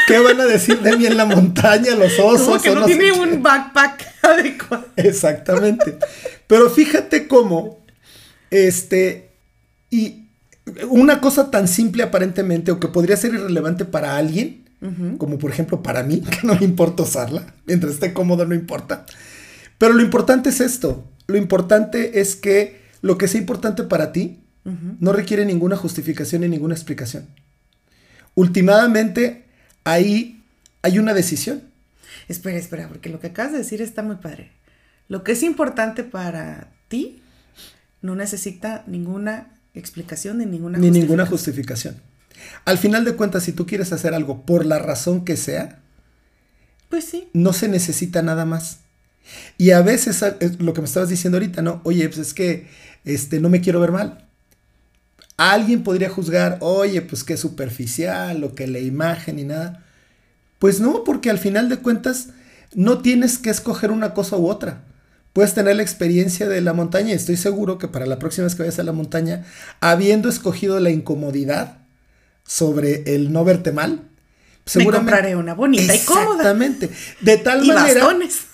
[0.07, 2.47] ¿qué van a decir de mí en la montaña, los osos?
[2.47, 4.87] Como que no, tiene un backpack adecuado.
[4.97, 5.99] Exactamente.
[6.47, 7.85] Pero fíjate cómo,
[8.51, 9.31] este,
[9.91, 10.25] y
[10.89, 14.70] una cosa tan simple aparentemente, o que podría ser irrelevante para alguien,
[15.19, 19.07] como por ejemplo para mí, que no me importa usarla, mientras esté cómodo no importa.
[19.79, 24.41] Pero lo importante es esto, lo importante es que lo que sea importante para ti
[25.01, 27.27] no requiere ninguna justificación ni ninguna explicación.
[28.35, 29.45] Últimamente,
[29.85, 30.45] ahí
[30.83, 31.63] hay una decisión.
[32.29, 34.53] Espera, espera, porque lo que acabas de decir está muy padre.
[35.09, 37.23] Lo que es importante para ti
[38.03, 41.97] no necesita ninguna explicación ni ninguna ni ninguna justificación.
[42.65, 45.81] Al final de cuentas, si tú quieres hacer algo por la razón que sea,
[46.89, 47.29] pues sí.
[47.33, 48.81] No se necesita nada más.
[49.59, 50.25] Y a veces
[50.59, 51.81] lo que me estabas diciendo ahorita, ¿no?
[51.85, 52.69] Oye, pues es que
[53.05, 54.27] este, no me quiero ver mal.
[55.37, 59.85] Alguien podría juzgar, oye, pues qué superficial o que la imagen y nada.
[60.59, 62.29] Pues no, porque al final de cuentas
[62.75, 64.85] no tienes que escoger una cosa u otra.
[65.33, 68.55] Puedes tener la experiencia de la montaña y estoy seguro que para la próxima vez
[68.55, 69.47] que vayas a la montaña,
[69.81, 71.79] habiendo escogido la incomodidad,
[72.51, 74.03] sobre el no verte mal.
[74.67, 76.33] Seguramente, Me compraré una bonita y cómoda.
[76.33, 76.91] Exactamente.
[77.21, 78.09] De tal manera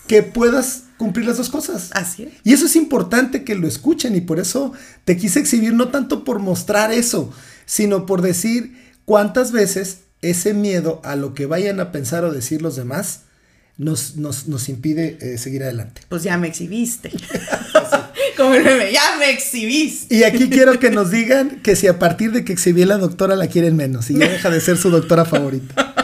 [0.07, 1.89] que puedas cumplir las dos cosas.
[1.95, 2.35] Así es.
[2.45, 4.75] Y eso es importante que lo escuchen y por eso
[5.07, 7.33] te quise exhibir no tanto por mostrar eso,
[7.65, 12.61] sino por decir cuántas veces ese miedo a lo que vayan a pensar o decir
[12.61, 13.23] los demás
[13.79, 16.03] nos, nos, impide eh, seguir adelante.
[16.09, 17.13] Pues ya me exhibiste.
[18.37, 20.15] Como el meme, ya me exhibiste.
[20.15, 22.99] Y aquí quiero que nos digan que si a partir de que exhibí a la
[22.99, 25.95] doctora la quieren menos y ya deja de ser su doctora favorita.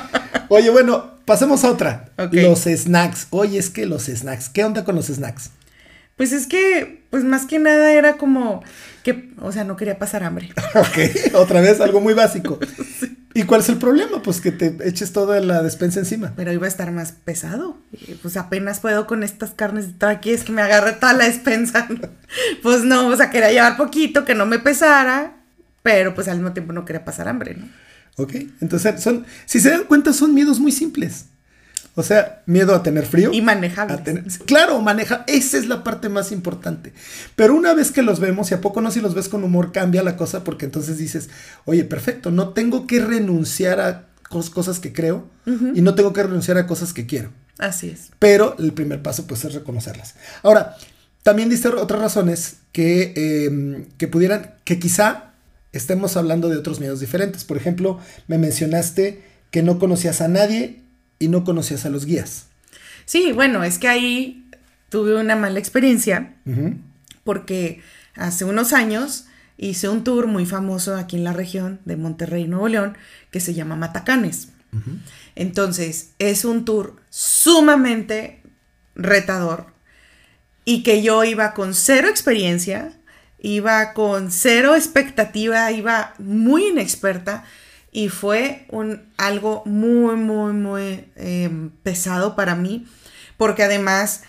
[0.49, 2.11] Oye, bueno, pasemos a otra.
[2.31, 3.27] Los snacks.
[3.31, 4.49] Oye, es que los snacks.
[4.49, 5.51] ¿Qué onda con los snacks?
[6.17, 8.63] Pues es que, pues más que nada era como
[9.03, 10.51] que, o sea, no quería pasar hambre.
[10.75, 12.59] ok, otra vez algo muy básico.
[13.35, 14.23] ¿Y cuál es el problema?
[14.23, 16.35] Pues que te eches toda la despensa encima.
[16.37, 17.79] Pero iba a estar más pesado.
[18.21, 21.89] pues apenas puedo con estas carnes de aquí, es que me agarre toda la despensa.
[22.63, 25.37] pues no, o sea, quería llevar poquito, que no me pesara,
[25.83, 27.67] pero pues al mismo tiempo no quería pasar hambre, ¿no?
[28.17, 31.27] Ok, entonces son, si se dan cuenta, son miedos muy simples.
[31.95, 33.33] O sea, miedo a tener frío.
[33.33, 34.25] Y manejable.
[34.47, 35.25] Claro, maneja.
[35.27, 36.95] Esa es la parte más importante.
[37.37, 39.73] Pero una vez que los vemos, y a poco no si los ves con humor,
[39.73, 41.29] cambia la cosa porque entonces dices,
[41.67, 44.07] oye, perfecto, no tengo que renunciar a
[44.55, 45.29] cosas que creo
[45.75, 47.31] y no tengo que renunciar a cosas que quiero.
[47.59, 48.11] Así es.
[48.19, 50.15] Pero el primer paso pues es reconocerlas.
[50.43, 50.77] Ahora,
[51.23, 53.13] también diste otras razones que,
[53.47, 55.33] em, que pudieran, que quizá
[55.73, 57.45] estemos hablando de otros miedos diferentes.
[57.45, 60.82] Por ejemplo, me mencionaste que no conocías a nadie
[61.23, 62.47] y no conocías a los guías.
[63.05, 64.49] Sí, bueno, es que ahí
[64.89, 66.35] tuve una mala experiencia
[67.25, 67.81] porque
[68.15, 72.69] hace unos años hice un tour muy famoso aquí en la región de Monterrey, Nuevo
[72.69, 72.97] León,
[73.31, 74.49] que se llama Matacanes.
[75.35, 78.43] Entonces, es un tour sumamente
[78.95, 79.67] retador
[80.65, 82.93] y que yo iba con cero experiencia,
[83.41, 87.45] iba con cero expectativa, iba muy inexperta
[87.93, 92.87] y fue un, algo muy, muy, muy em, pesado para mí,
[93.37, 94.23] porque además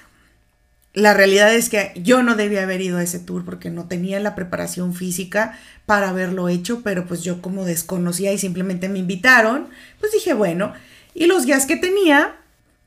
[0.93, 4.19] la realidad es que yo no debía haber ido a ese tour porque no tenía
[4.19, 9.69] la preparación física para haberlo hecho, pero pues yo como desconocía y simplemente me invitaron,
[9.99, 10.73] pues dije, bueno,
[11.15, 12.35] y los guías que tenía,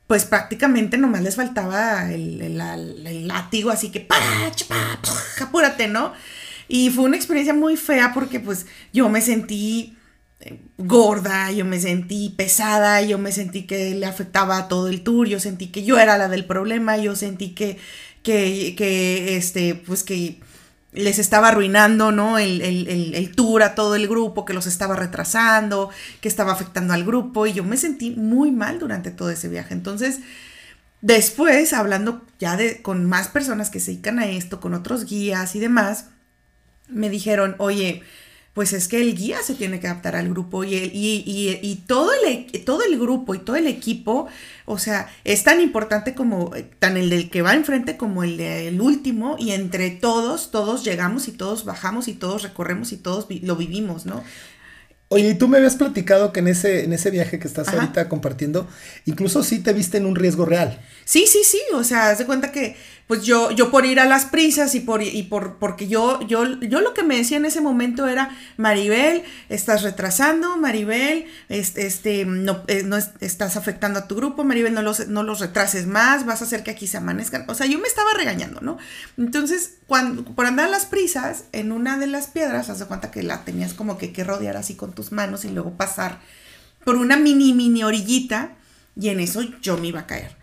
[0.05, 2.57] pues prácticamente nomás les faltaba el,
[3.27, 4.07] látigo, así que,
[5.41, 6.13] apúrate, ¿no?
[6.69, 9.96] Y fue una experiencia muy fea porque pues yo me sentí
[10.77, 15.27] gorda, yo me sentí pesada, yo me sentí que le afectaba a todo el tour,
[15.27, 17.77] yo sentí que yo era la del problema, yo sentí que,
[18.23, 20.39] que, que este, pues que
[20.93, 22.37] les estaba arruinando, ¿no?
[22.37, 25.89] El, el, tour a todo el grupo, que los estaba retrasando,
[26.21, 29.73] que estaba afectando al grupo y yo me sentí muy mal durante todo ese viaje.
[29.73, 30.19] Entonces,
[31.01, 35.55] después, hablando ya de, con más personas que se dedican a esto, con otros guías
[35.55, 36.05] y demás,
[36.87, 38.03] me dijeron, oye,
[38.57, 42.47] pues es que el guía se tiene que adaptar al grupo y, y, todo, el,
[42.65, 44.25] todo el grupo y todo el equipo,
[44.65, 48.81] o sea, es tan importante como tan el del que va enfrente como el del
[48.81, 53.55] último y entre todos, todos llegamos y todos bajamos y todos recorremos y todos lo
[53.57, 54.23] vivimos, ¿no?
[55.09, 58.09] Oye, y tú me habías platicado que en ese, en ese viaje que estás ahorita
[58.09, 58.67] compartiendo,
[59.05, 60.81] incluso sí te viste en un riesgo real.
[61.05, 62.75] Sí, sí, sí, o sea, haz de cuenta que
[63.07, 66.59] pues yo, yo por ir a las prisas y por, y por porque yo, yo,
[66.59, 72.25] yo lo que me decía en ese momento era, Maribel, estás retrasando, Maribel, este, este
[72.25, 76.25] no, eh, no estás afectando a tu grupo, Maribel, no los, no los retrases más,
[76.25, 77.45] vas a hacer que aquí se amanezcan.
[77.47, 78.77] O sea, yo me estaba regañando, ¿no?
[79.17, 83.23] Entonces, cuando, por andar las prisas, en una de las piedras, haz de cuenta que
[83.23, 86.19] la tenías como que, que rodear así con tus manos y luego pasar
[86.83, 88.55] por una mini, mini orillita,
[88.99, 90.37] y en eso yo me iba a caer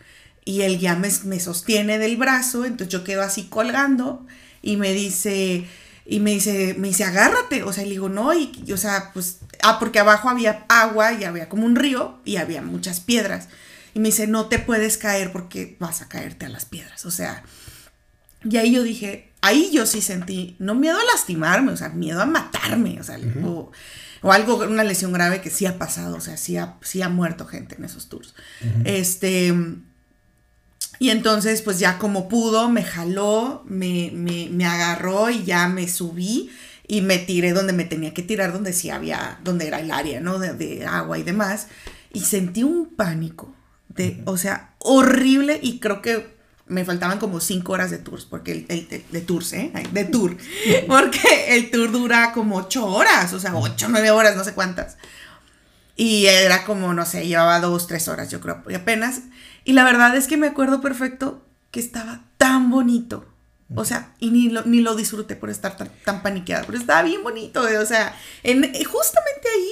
[0.45, 4.27] y él ya me, sostiene del brazo, entonces yo quedo así colgando
[4.61, 5.67] y me dice,
[6.05, 9.39] y me dice, me dice, agárrate, o sea, le digo, no, y, o sea, pues,
[9.63, 13.49] ah, porque abajo había agua y había como un río y había muchas piedras.
[13.95, 17.11] Y me dice, no te puedes caer porque vas a caerte a las piedras, o
[17.11, 17.45] sea,
[18.49, 22.21] y ahí yo dije, ahí yo sí sentí, no miedo a lastimarme, o sea, miedo
[22.21, 23.71] a matarme, o sea, o,
[24.33, 27.47] algo, una lesión grave que sí ha pasado, o sea, sí ha, sí ha muerto
[27.47, 28.35] gente en esos tours.
[28.85, 29.53] Este
[30.99, 36.51] y entonces, pues ya como pudo, me jaló, me, me, agarró y ya me subí
[36.87, 40.21] y me tiré donde me tenía que tirar, donde sí había, donde era el área,
[40.21, 40.39] ¿no?
[40.39, 41.67] De, agua y demás.
[42.13, 43.55] Y sentí un pánico,
[43.89, 46.34] de, o sea, horrible y creo que
[46.67, 49.73] me faltaban como cinco horas de tours, porque el, de, tours, ¿eh?
[49.93, 50.37] De tour,
[50.89, 54.97] porque el tour dura como ocho horas, o sea, ocho, nueve horas, no sé cuántas.
[55.97, 59.21] Y era como, no sé, llevaba dos, tres horas, yo creo, y apenas.
[59.65, 63.27] Y la verdad es que me acuerdo perfecto que estaba tan bonito.
[63.77, 67.03] O sea, y ni lo, ni lo disfruté por estar tan, tan paniqueada, pero estaba
[67.03, 67.63] bien bonito.
[67.63, 69.71] O sea, en, justamente ahí,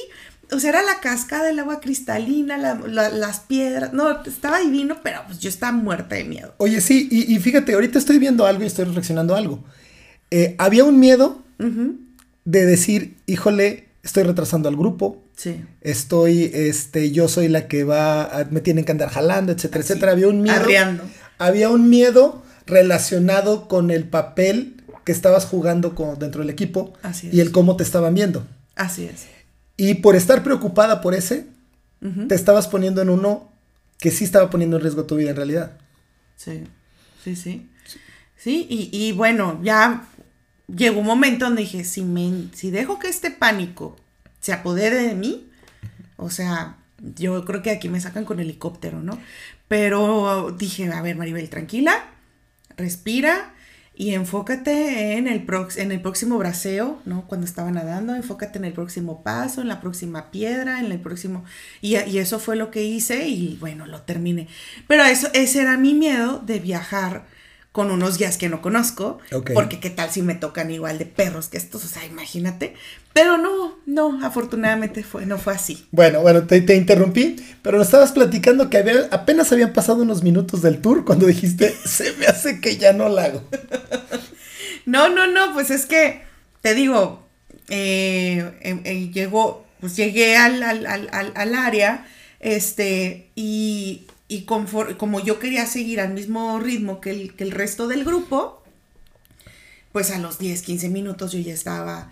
[0.51, 3.93] o sea, era la cascada del agua cristalina, las piedras.
[3.93, 6.55] No, estaba divino, pero pues yo estaba muerta de miedo.
[6.59, 9.65] Oye, sí, y, fíjate, ahorita estoy viendo algo y estoy reflexionando algo.
[10.31, 11.43] Eh, había un miedo
[12.45, 15.23] de decir, híjole, estoy retrasando al grupo.
[15.37, 15.65] Sí.
[15.81, 20.13] Estoy, este, yo soy la que va, me tienen que andar jalando, etcétera, etcétera.
[20.13, 20.67] Había un miedo.
[21.39, 26.93] Había un miedo relacionado con el papel que estabas jugando con, dentro del equipo
[27.31, 28.47] y el cómo te estaban viendo.
[28.77, 29.27] Así es.
[29.83, 31.49] Y por estar preocupada por ese,
[32.29, 33.51] te estabas poniendo en uno
[33.99, 35.73] que sí estaba poniendo en riesgo tu vida en realidad.
[36.37, 36.63] Sí,
[37.25, 37.69] sí, sí.
[38.37, 40.07] Sí, y, y bueno, ya
[40.69, 43.97] llegó un momento donde dije, si, me, si dejo que este pánico
[44.39, 45.51] se apodere de mí,
[46.17, 46.77] o sea,
[47.17, 49.19] yo creo que aquí me sacan con helicóptero, ¿no?
[49.67, 52.05] Pero dije, a ver, Maribel, tranquila,
[52.77, 53.53] respira
[54.03, 57.25] y enfócate en el, en el próximo braceo, ¿no?
[57.29, 61.45] Cuando estaba nadando, enfócate en el próximo paso, en la próxima piedra, en el próximo...
[61.81, 64.49] Y, y eso fue lo que hice y bueno, lo terminé.
[64.89, 67.27] Pero eso, ese era mi miedo de viajar
[67.73, 69.19] con unos guías que no conozco,
[69.55, 72.75] porque qué tal si me tocan igual de perros que estos, o sea, imagínate.
[73.15, 75.87] Pero no, no, afortunadamente fue, no fue así.
[75.91, 80.23] Bueno, bueno, te, te interrumpí, pero nos estabas platicando que había, apenas habían pasado unos
[80.23, 83.43] minutos del tour cuando dijiste, se me hace que ya no la hago.
[84.85, 86.23] no, no, no, pues es que,
[86.61, 87.27] te digo,
[87.71, 92.07] eh, em, eh, llegó, pues llegué al, al, al, al área,
[92.39, 97.87] este, y y como yo quería seguir al mismo ritmo que el, que el resto
[97.87, 98.63] del grupo,
[99.93, 102.11] pues a los 10, 15 minutos yo ya estaba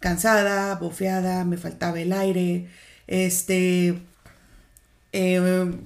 [0.00, 2.68] cansada, bofeada, me faltaba el aire,
[3.06, 3.98] este,
[5.12, 5.78] em,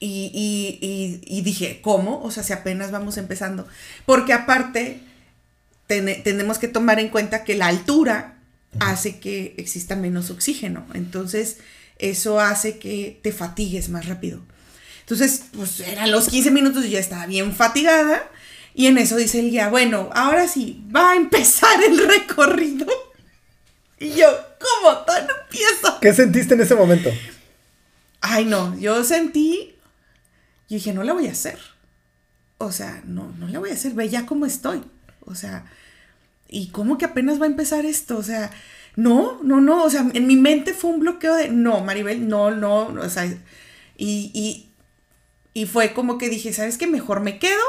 [0.00, 2.22] y, dije, ¿cómo?
[2.22, 3.68] O sea, si apenas vamos empezando.
[4.06, 5.00] Porque aparte,
[5.86, 8.38] tenemos que tomar en cuenta que la altura
[8.80, 10.86] hace que exista menos oxígeno.
[10.94, 11.58] Entonces,
[11.98, 14.40] eso hace que te fatigues más rápido.
[15.12, 18.30] Entonces, pues eran los 15 minutos y ya estaba bien fatigada.
[18.72, 22.86] Y en eso dice el guía, bueno, ahora sí, va a empezar el recorrido.
[23.98, 24.26] Y yo,
[24.58, 25.04] ¿cómo?
[25.06, 26.00] No empiezo.
[26.00, 27.10] ¿Qué sentiste en ese momento?
[28.22, 29.74] Ay, no, yo sentí,
[30.70, 31.58] yo dije, no la voy a hacer.
[32.56, 34.82] O sea, no, no la voy a hacer, ve ya cómo estoy.
[35.26, 35.66] O sea,
[36.48, 38.16] ¿y cómo que apenas va a empezar esto?
[38.16, 38.50] O sea,
[38.96, 42.50] no, no, no, o sea, en mi mente fue un bloqueo de, no, Maribel, no,
[42.50, 43.36] no, o sea, y,
[43.98, 44.71] y
[45.66, 46.86] fue como que dije, ¿sabes qué?
[46.86, 47.62] Mejor me quedo.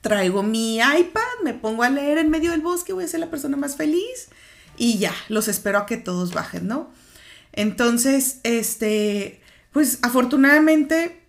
[0.00, 3.30] Traigo mi iPad, me pongo a leer en medio del bosque, voy a ser la
[3.30, 4.28] persona más feliz.
[4.76, 6.90] Y ya, los espero a que todos bajen, ¿no?
[7.52, 11.20] Entonces, este, pues afortunadamente,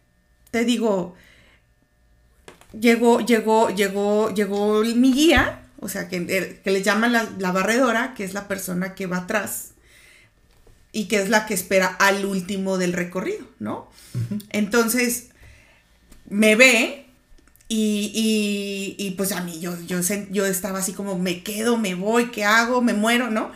[0.50, 1.16] te digo,
[2.80, 8.14] llegó, llegó, llegó, llegó mi guía, o sea, que, que le llaman la, la, barredora,
[8.16, 9.73] que es la persona que va atrás
[10.96, 13.90] y que es la que espera al último del recorrido, ¿no?
[14.52, 15.30] Entonces,
[16.30, 17.08] me ve
[17.68, 22.46] y, pues a mí yo, yo, yo estaba así como, me quedo, me voy, ¿qué
[22.46, 22.82] hago?
[22.84, 23.52] Me muero, ¿no?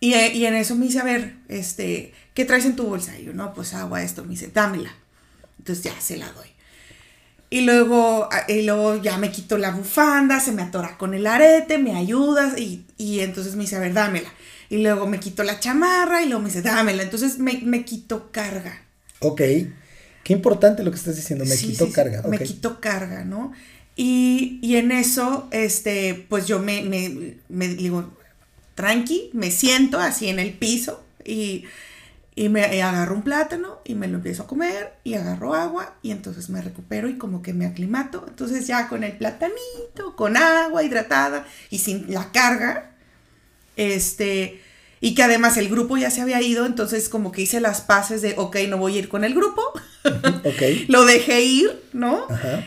[0.00, 3.18] Y, en eso me dice, a ver, este, ¿qué traes en tu bolsa?
[3.18, 4.94] Y yo, no, pues agua, esto, me dice, dámela.
[5.58, 6.48] Entonces ya se la doy.
[7.48, 11.78] Y luego, y luego ya me quito la bufanda, se me atora con el arete,
[11.78, 14.30] me ayudas y, y entonces me dice, a ver, dámela
[14.70, 17.02] y luego me quito la chamarra y luego me dice, dámela.
[17.02, 18.84] Entonces me, me quito carga.
[19.18, 19.42] Ok.
[20.22, 22.22] Qué importante lo que estás diciendo, me quito carga.
[22.22, 23.52] Me quito carga, ¿no?
[23.96, 28.10] Y, en eso, este, pues yo me, me, me, digo,
[28.74, 31.64] tranqui, me siento así en el piso y,
[32.34, 36.12] y me agarro un plátano y me lo empiezo a comer y agarro agua y
[36.12, 38.24] entonces me recupero y como que me aclimato.
[38.28, 42.89] Entonces ya con el platanito, con agua hidratada y sin la carga,
[43.80, 44.60] este,
[45.00, 48.20] y que además el grupo ya se había ido, entonces como que hice las paces
[48.20, 49.62] de, ok, no voy a ir con el grupo,
[50.44, 50.84] okay.
[50.88, 52.26] lo dejé ir, ¿no?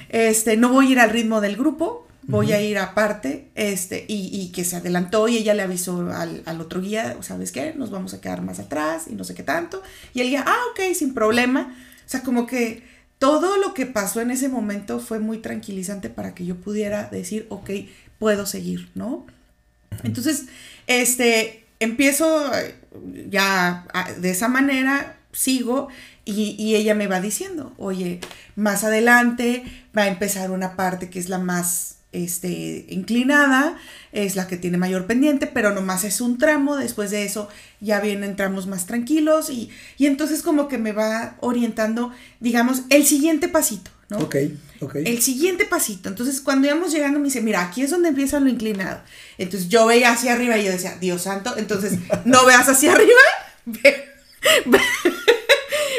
[0.09, 4.51] Este, no voy a ir al ritmo del grupo, voy a ir aparte, este, y,
[4.51, 7.75] que se adelantó y ella le avisó al, al, otro guía, ¿sabes qué?
[7.77, 9.83] Nos vamos a quedar más atrás y no sé qué tanto,
[10.15, 12.81] y el guía, ah, ok, sin problema, o sea, como que
[13.19, 17.45] todo lo que pasó en ese momento fue muy tranquilizante para que yo pudiera decir,
[17.49, 17.69] ok,
[18.17, 19.27] puedo seguir, ¿no?
[20.03, 20.45] Entonces,
[20.87, 22.75] este, empiezo eh,
[23.29, 23.85] ya
[24.17, 25.89] de esa manera, sigo
[26.25, 28.19] y, ella me va diciendo, oye,
[28.55, 29.63] más adelante
[29.97, 33.77] va a empezar una parte que es la más este, inclinada,
[34.11, 37.49] es la que tiene mayor pendiente, pero nomás es un tramo, después de eso
[37.81, 43.05] ya vienen tramos más tranquilos y, y entonces como que me va orientando, digamos, el
[43.05, 44.25] siguiente pasito, ¿no?
[44.25, 44.35] Ok,
[44.79, 44.95] ok.
[44.97, 46.09] El siguiente pasito.
[46.09, 49.01] Entonces cuando íbamos llegando me dice, mira, aquí es donde empieza lo inclinado.
[49.37, 51.93] Entonces yo veía hacia arriba y yo decía, Dios santo, entonces
[52.25, 53.19] no veas hacia arriba.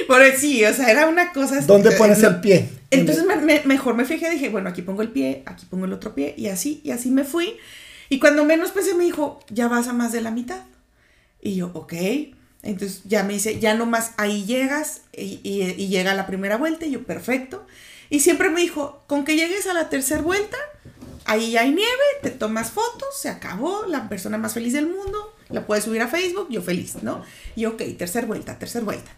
[0.07, 1.61] Por sí, o sea, era una cosa...
[1.61, 2.69] ¿Dónde pones el pie?
[2.91, 3.25] Entonces
[3.65, 6.49] mejor me fijé, dije, bueno, aquí pongo el pie, aquí pongo el otro pie, y
[6.49, 7.57] así, y así me fui.
[8.09, 10.63] Y cuando menos pensé me dijo, ya vas a más de la mitad.
[11.41, 11.95] Y yo, ok.
[12.63, 16.93] Entonces ya me dice, ya nomás ahí llegas y, y, llega la primera vuelta y
[16.93, 17.67] yo, perfecto.
[18.11, 20.57] Y siempre me dijo, con que llegues a la tercera vuelta,
[21.25, 25.35] ahí ya hay nieve, te tomas fotos, se acabó, la persona más feliz del mundo,
[25.49, 27.23] la puedes subir a Facebook, yo feliz, ¿no?
[27.57, 29.11] Y ok, tercera vuelta, tercera vuelta.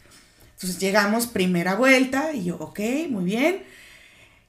[0.54, 3.62] Entonces llegamos, primera vuelta, y yo, ok, muy bien.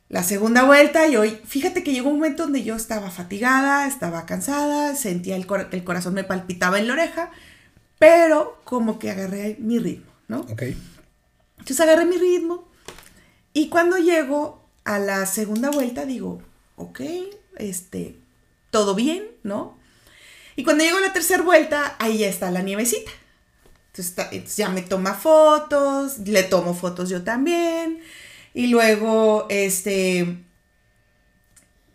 [0.10, 4.25] La segunda vuelta, y hoy, fíjate que llegó un momento donde yo estaba fatigada, estaba
[4.25, 7.29] cansada, sentía el, el corazón me palpitaba en la oreja,
[8.00, 10.42] pero como que agarré mi ritmo, ¿no?
[10.42, 10.63] Ok.
[11.58, 12.69] Entonces agarré mi ritmo,
[13.58, 16.43] y cuando llego a la segunda vuelta, digo,
[16.75, 17.01] ok,
[17.55, 18.15] este,
[18.69, 19.75] todo bien, ¿no?
[20.55, 23.10] Y cuando llego a la tercera vuelta, ahí está la nievecita.
[23.87, 27.99] Entonces, ya me toma fotos, le tomo fotos yo también.
[28.53, 30.37] Y luego, este,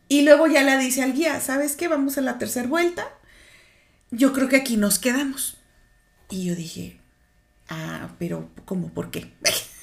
[0.09, 1.87] Y luego ya le dice al guía, ¿sabes qué?
[1.87, 3.09] Vamos a la tercera vuelta.
[4.11, 5.59] Yo creo que aquí nos quedamos.
[6.29, 7.02] Y yo dije,
[7.69, 8.89] ah, pero ¿cómo?
[8.93, 9.33] ¿Por qué?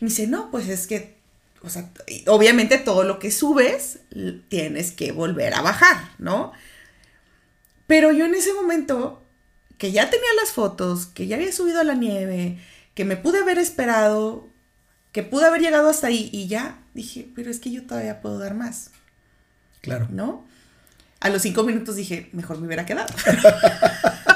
[0.00, 1.16] Me dice, no, pues es que,
[1.62, 1.90] o sea,
[2.26, 4.00] obviamente todo lo que subes
[4.48, 6.52] tienes que volver a bajar, ¿no?
[7.86, 9.22] Pero yo en ese momento,
[9.78, 12.58] que ya tenía las fotos, que ya había subido a la nieve,
[12.94, 14.48] que me pude haber esperado,
[15.12, 18.38] que pude haber llegado hasta ahí y ya dije, pero es que yo todavía puedo
[18.38, 18.90] dar más.
[19.80, 20.08] Claro.
[20.10, 20.46] ¿No?
[21.20, 23.12] A los cinco minutos dije, mejor me hubiera quedado.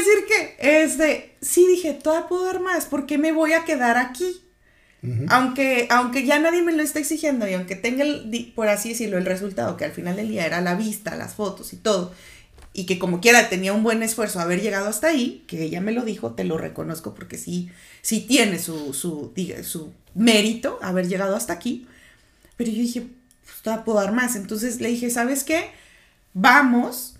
[0.00, 3.96] decir que, este, sí dije, todavía puedo dar más, ¿por qué me voy a quedar
[3.96, 4.42] aquí?
[5.28, 9.16] aunque, aunque ya nadie me lo está exigiendo y aunque tenga, el, por así decirlo,
[9.16, 12.12] el resultado, que al final del día era la vista, las fotos y todo,
[12.74, 15.92] y que como quiera tenía un buen esfuerzo haber llegado hasta ahí, que ella me
[15.92, 17.70] lo dijo, te lo reconozco porque sí,
[18.02, 19.32] sí tiene su, su,
[19.62, 21.86] su mérito haber llegado hasta aquí,
[22.56, 23.06] pero yo dije,
[23.42, 24.36] pues todavía puedo dar más.
[24.36, 25.70] Entonces le dije, ¿sabes qué?
[26.34, 27.16] Vamos.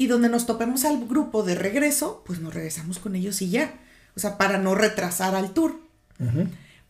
[0.00, 3.74] Y donde nos topemos al grupo de regreso, pues nos regresamos con ellos y ya.
[4.16, 5.78] O sea, para no retrasar al tour.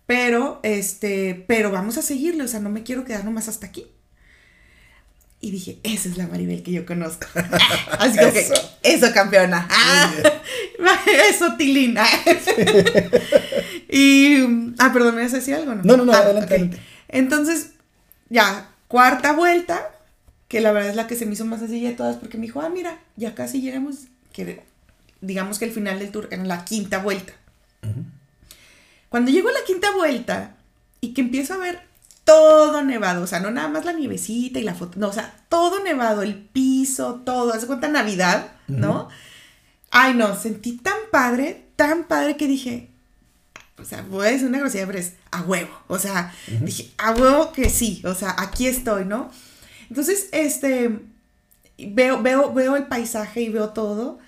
[0.07, 2.45] Pero, este, pero vamos a seguirle.
[2.45, 3.89] O sea, no me quiero quedar nomás hasta aquí.
[5.41, 7.27] Y dije, esa es la Maribel que yo conozco.
[7.99, 8.55] Así que, eso.
[8.85, 9.67] eso, campeona.
[11.29, 12.07] eso, Tilina.
[13.89, 14.37] y,
[14.79, 15.75] ah, perdón, ¿me vas a decir algo?
[15.75, 16.79] No, no, no, ah, adelante.
[17.09, 17.71] Entonces,
[18.29, 19.91] ya, cuarta vuelta,
[20.51, 22.47] que la verdad es la que se me hizo más sencilla de todas, porque me
[22.47, 24.65] dijo, ah, mira, ya casi llegamos, que
[25.21, 27.33] digamos que el final del tour era la quinta vuelta.
[29.09, 30.57] Cuando llego a la quinta vuelta
[31.01, 31.81] y que empiezo a ver
[32.25, 35.33] todo nevado, o sea, no nada más la nievecita y la foto, no, o sea,
[35.49, 39.09] todo nevado, el piso, todo, hace cuenta Navidad, ¿no?
[39.93, 42.91] Ay, no, sentí tan padre, tan padre que dije,
[43.79, 45.71] o sea, voy a decir una grosería, pero es a huevo.
[45.87, 48.03] O sea, dije, a huevo que sí.
[48.05, 49.31] O sea, aquí estoy, ¿no?
[49.91, 51.01] Entonces, este,
[51.77, 54.19] veo, veo, veo el paisaje y veo todo.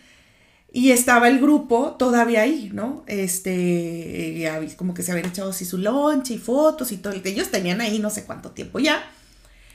[0.74, 3.04] Y estaba el grupo todavía ahí, ¿no?
[3.06, 7.12] Este, como que se habían echado así su lunch y fotos y todo.
[7.12, 9.02] Ellos tenían ahí no sé cuánto tiempo ya.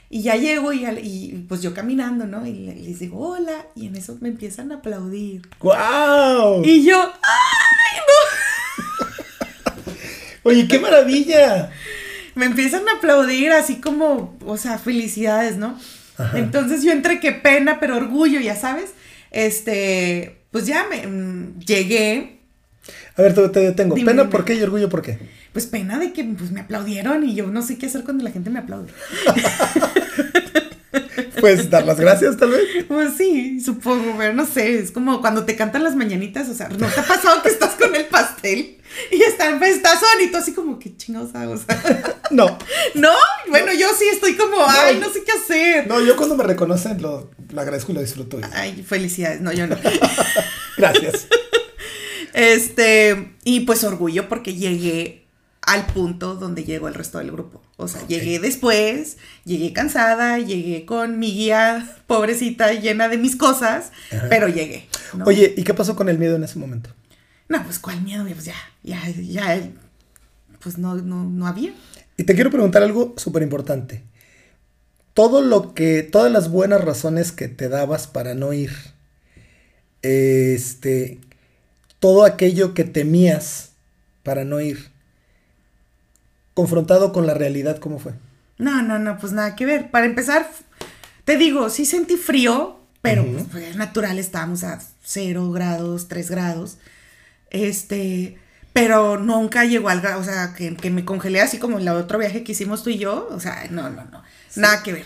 [0.09, 2.47] Y ya llego y, y, pues yo caminando, ¿no?
[2.47, 3.67] Y les digo, hola.
[3.75, 5.47] Y en eso me empiezan a aplaudir.
[5.59, 6.63] ¡Guau!
[6.65, 9.93] Y yo, ¡ay, no!
[10.43, 11.71] Oye, qué maravilla.
[12.38, 15.77] Me empiezan a aplaudir así como, o sea, felicidades, ¿no?
[16.33, 18.91] Entonces yo entre qué pena, pero orgullo, ya sabes.
[19.31, 22.39] Este, pues ya me mm, llegué.
[23.15, 23.95] A ver, te, detengo.
[23.95, 25.19] ¿Pena por qué y orgullo por qué?
[25.53, 28.31] Pues pena de que pues, me aplaudieron y yo no sé qué hacer cuando la
[28.31, 28.91] gente me aplaude.
[31.39, 32.85] pues dar las gracias, tal vez.
[32.88, 36.69] Pues sí, supongo, pero no sé, es como cuando te cantan las mañanitas, o sea,
[36.69, 38.77] ¿no te ha pasado que estás con el pastel
[39.11, 41.53] y está festazón y tú así como, ¿qué chingados hago?
[41.53, 42.57] O sea, no.
[42.95, 43.11] ¿No?
[43.49, 45.88] Bueno, yo sí estoy como, ay, no sé qué hacer.
[45.88, 48.39] No, yo cuando me reconocen lo, agradezco y lo disfruto.
[48.53, 49.77] Ay, felicidades, no, yo no.
[50.77, 51.27] gracias.
[52.33, 55.25] Este, y pues orgullo porque llegué
[55.61, 57.61] al punto donde llegó el resto del grupo.
[57.80, 63.91] O sea, llegué después, llegué cansada, llegué con mi guía pobrecita llena de mis cosas,
[64.30, 64.88] pero llegué.
[65.25, 66.89] Oye, ¿y qué pasó con el miedo en ese momento?
[67.49, 69.69] No, pues cuál miedo, pues ya, ya, ya,
[70.59, 71.71] pues no, no, no había.
[72.17, 74.03] Y te quiero preguntar algo súper importante.
[75.13, 78.71] Todo lo que, todas las buenas razones que te dabas para no ir,
[80.01, 81.19] este,
[81.99, 83.71] todo aquello que temías
[84.23, 84.89] para no ir,
[86.58, 88.14] confrontado con la realidad, ¿cómo fue?
[88.58, 89.91] No, no, no, pues nada que ver.
[89.91, 90.49] Para empezar,
[91.24, 96.32] te digo, sí sentí frío, pero pues, pues, es natural, estábamos a 0 grados, 3
[96.32, 96.80] grados.
[97.51, 98.39] Este,
[98.74, 101.89] pero nunca llegó al grado, o sea, que, que, me congelé así como en el
[101.89, 103.28] otro viaje que hicimos tú y yo.
[103.30, 104.24] O sea, no, no, no.
[104.55, 105.05] Nada que ver.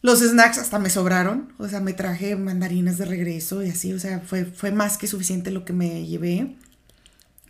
[0.00, 3.98] Los snacks hasta me sobraron, o sea, me traje mandarinas de regreso y así, o
[3.98, 6.54] sea, fue, fue más que suficiente lo que me llevé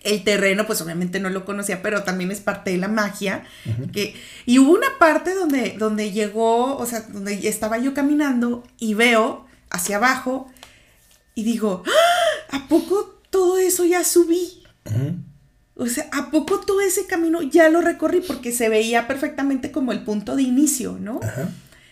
[0.03, 3.45] el terreno, pues obviamente no lo conocía, pero también es parte de la magia.
[3.93, 8.95] que, y hubo una parte donde, donde llegó, o sea, donde estaba yo caminando y
[8.95, 10.49] veo hacia abajo
[11.35, 12.57] y digo, ¡Ah!
[12.57, 14.63] ¿a poco todo eso ya subí?
[15.75, 18.21] O sea, ¿a poco todo ese camino ya lo recorrí?
[18.21, 21.21] Porque se veía perfectamente como el punto de inicio, ¿no?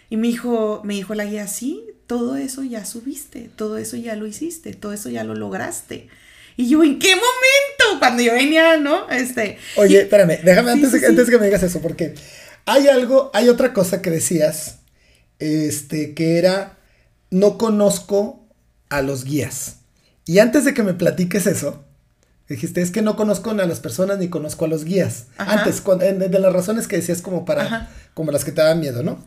[0.08, 4.16] Y me dijo, me dijo la guía, sí, todo eso ya subiste, todo eso ya
[4.16, 6.08] lo hiciste, todo eso ya lo lograste.
[6.56, 7.98] Y yo, ¿en qué momento?
[7.98, 9.08] Cuando yo venía, ¿no?
[9.10, 9.58] Este.
[9.76, 12.14] Oye, espérame, déjame antes, antes que me digas eso, porque
[12.66, 14.78] hay algo, hay otra cosa que decías,
[15.38, 16.78] este, que era,
[17.30, 18.46] no conozco
[18.88, 19.76] a los guías.
[20.26, 21.84] Y antes de que me platiques eso,
[22.46, 25.28] Dijiste, es que no conozco a las personas ni conozco a los guías.
[25.38, 29.24] Antes, de las razones que decías como para, como las que te daban miedo, ¿no?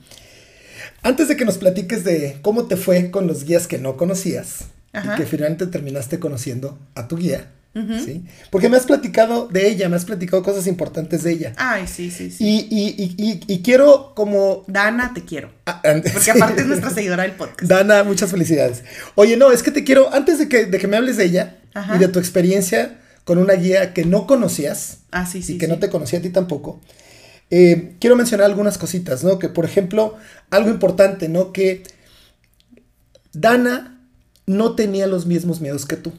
[1.01, 4.65] Antes de que nos platiques de cómo te fue con los guías que no conocías
[4.93, 8.25] y que finalmente terminaste conociendo a tu guía, ¿sí?
[8.49, 11.53] Porque me has platicado de ella, me has platicado cosas importantes de ella.
[11.57, 12.43] Ay, sí, sí, sí.
[12.43, 14.63] Y, y, y, y quiero como...
[14.67, 15.51] Dana, te quiero.
[15.65, 15.81] Ah,
[16.13, 17.69] Porque aparte es nuestra seguidora del podcast.
[17.69, 18.83] Dana, muchas felicidades.
[19.15, 21.57] Oye, no, es que te quiero, antes de que, de que me hables de ella
[21.93, 25.67] y de tu experiencia con una guía que no conocías ah, sí, sí, y que
[25.67, 26.81] no te conocía a ti tampoco,
[27.49, 29.38] eh, quiero mencionar algunas cositas, ¿no?
[29.38, 30.15] Que por ejemplo,
[30.49, 31.51] algo importante, ¿no?
[31.51, 31.83] Que
[33.33, 33.96] Dana
[34.47, 36.11] no tenía los mismos miedos que tú.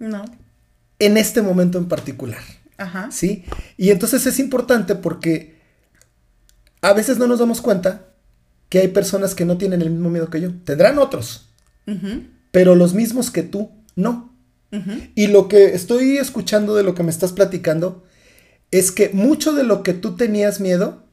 [0.00, 0.24] No
[0.98, 2.40] en este momento en particular.
[2.76, 3.10] Ajá.
[3.10, 3.44] ¿Sí?
[3.76, 5.58] Y entonces es importante porque
[6.80, 8.08] a veces no nos damos cuenta
[8.68, 10.50] que hay personas que no tienen el mismo miedo que yo.
[10.64, 11.50] Tendrán otros,
[12.50, 14.32] pero los mismos que tú, no.
[15.14, 18.02] Y lo que estoy escuchando de lo que me estás platicando
[18.72, 21.04] es que mucho de lo que tú tenías miedo,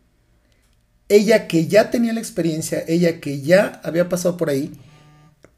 [1.09, 4.72] ella que ya tenía la experiencia, ella que ya había pasado por ahí,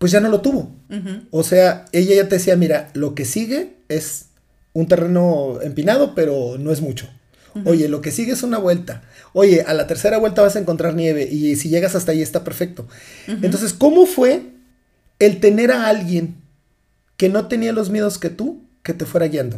[0.04, 0.70] pues ya no lo tuvo.
[1.32, 4.26] O sea, ella ya te decía, mira, lo que sigue es
[4.74, 7.08] un terreno empinado, pero no es mucho.
[7.64, 9.04] Oye, lo que sigue es una vuelta.
[9.32, 12.44] Oye, a la tercera vuelta vas a encontrar nieve y si llegas hasta ahí está
[12.44, 12.86] perfecto.
[13.28, 14.42] Entonces, ¿cómo fue
[15.20, 16.36] el tener a alguien
[17.16, 19.58] que no tenía los miedos que tú, que te fuera guiando?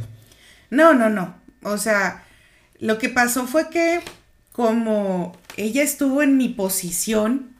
[0.69, 1.37] No, no, no.
[1.63, 2.23] O sea,
[2.77, 3.99] lo que pasó fue que
[4.51, 7.54] como ella estuvo en mi posición,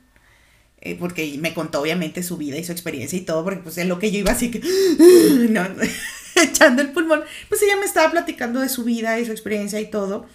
[0.80, 3.86] eh, porque me contó obviamente su vida y su experiencia y todo, porque pues es
[3.86, 4.60] lo que yo iba así que,
[6.42, 9.90] echando el pulmón, pues ella me estaba platicando de su vida y su experiencia y
[9.90, 10.26] todo.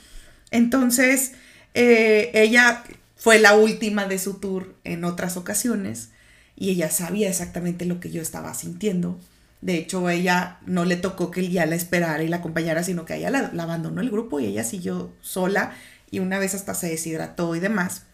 [0.49, 1.33] Entonces,
[1.73, 2.83] eh, ella
[3.15, 6.09] fue la última de su tour en otras ocasiones
[6.55, 9.19] y ella sabía exactamente lo que yo estaba sintiendo.
[9.61, 13.05] De hecho, ella no le tocó que el guía la esperara y la acompañara, sino
[13.05, 15.73] que ella la, la abandonó el grupo y ella siguió sola
[16.09, 18.05] y una vez hasta se deshidrató y demás.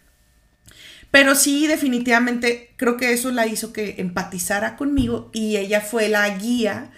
[1.12, 6.30] Pero sí, definitivamente creo que eso la hizo que empatizara conmigo y ella fue la
[6.38, 6.92] guía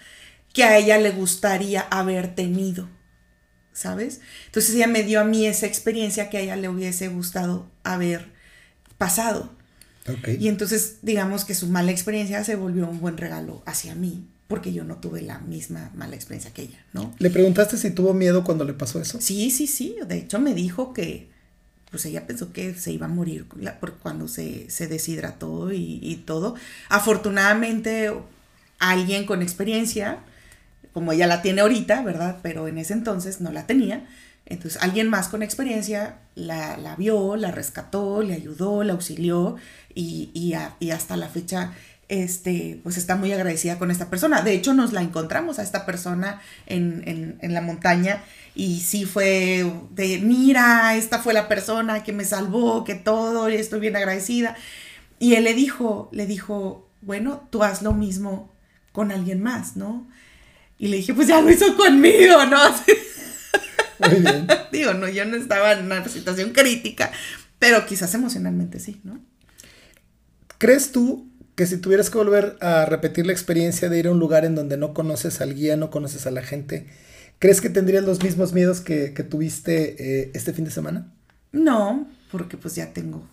[0.54, 2.90] que a ella le gustaría haber tenido,
[3.72, 4.22] ¿sabes?
[4.48, 8.28] Entonces ella me dio a mí esa experiencia que a ella le hubiese gustado haber
[8.98, 9.52] pasado.
[10.40, 14.74] Y entonces digamos que su mala experiencia se volvió un buen regalo hacia mí, porque
[14.74, 17.14] yo no tuve la misma mala experiencia que ella, ¿no?
[17.20, 19.22] ¿Le preguntaste si tuvo miedo cuando le pasó eso?
[19.22, 19.98] Sí, sí, sí.
[20.08, 21.30] De hecho me dijo que
[21.92, 23.48] pues ella pensó que se iba a morir
[23.80, 26.56] por cuando se, deshidrató y, todo.
[26.88, 28.14] Afortunadamente,
[28.78, 30.20] alguien con experiencia,
[30.94, 32.40] como ella la tiene ahorita, ¿verdad?
[32.44, 34.08] Pero en ese entonces no la tenía.
[34.46, 39.56] Entonces, alguien más con experiencia la, la vio, la rescató, le ayudó, la auxilió
[39.94, 40.32] y,
[40.80, 41.74] y hasta la fecha
[42.10, 44.42] este, pues está muy agradecida con esta persona.
[44.42, 48.24] De hecho, nos la encontramos a esta persona en, la montaña
[48.56, 53.56] y sí fue de, mira, esta fue la persona que me salvó, que todo, y
[53.56, 54.58] estoy bien agradecida.
[55.20, 58.52] Y él le dijo, le dijo, bueno, tú haz lo mismo
[58.92, 60.08] con alguien más, ¿no?
[60.80, 62.60] Y le dije, pues ya lo hizo conmigo, ¿no?
[64.72, 67.12] Digo, no, yo no estaba en una situación crítica,
[67.60, 69.20] pero quizás emocionalmente sí, ¿no?
[70.58, 71.29] ¿Crees tú
[71.60, 74.56] que si tuvieras que volver a repetir la experiencia de ir a un lugar en
[74.56, 76.88] donde no conoces al guía, no conoces a la gente,
[77.38, 81.12] ¿crees que tendrías los mismos miedos que, tuviste eh, este fin de semana?
[81.52, 83.28] No, porque pues ya tengo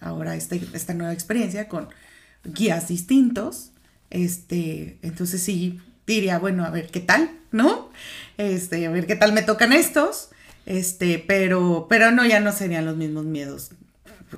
[0.00, 1.90] ahora este, esta nueva experiencia con
[2.44, 3.72] guías distintos.
[4.08, 7.90] Este, entonces sí diría, bueno, a ver qué tal, ¿no?
[8.38, 10.30] Este, a ver qué tal me tocan estos.
[10.64, 13.72] Este, pero, pero no, ya no serían los mismos miedos.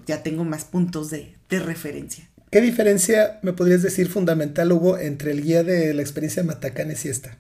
[0.07, 2.29] Ya tengo más puntos de, de referencia.
[2.57, 7.05] ¿Qué diferencia me podrías decir fundamental hubo entre el guía de la experiencia de Matacanes
[7.05, 7.37] y esta?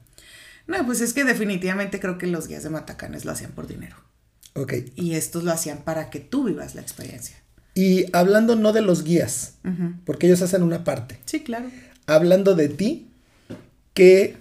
[0.66, 3.96] No, pues es que definitivamente creo que los guías de Matacanes lo hacían por dinero.
[4.52, 4.74] Ok.
[4.94, 7.34] Y estos lo hacían para que tú vivas la experiencia.
[7.72, 9.54] Y hablando no de los guías,
[10.04, 11.18] porque ellos hacen una parte.
[11.24, 11.70] Sí, claro.
[12.04, 13.08] Hablando de ti,
[13.94, 14.36] ¿qué,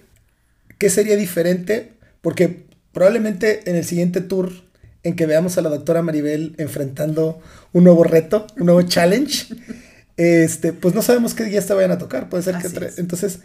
[0.76, 1.94] ¿qué sería diferente?
[2.20, 4.52] Porque probablemente en el siguiente tour
[5.04, 7.40] en que veamos a la doctora Maribel enfrentando
[7.72, 9.46] un nuevo reto, un nuevo challenge,
[10.16, 12.28] este, pues no sabemos qué día te vayan a tocar.
[12.28, 13.40] Puede ser que Entonces,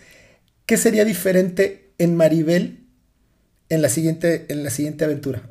[0.65, 2.87] ¿qué sería diferente en Maribel
[3.69, 5.43] en la siguiente, en la siguiente aventura?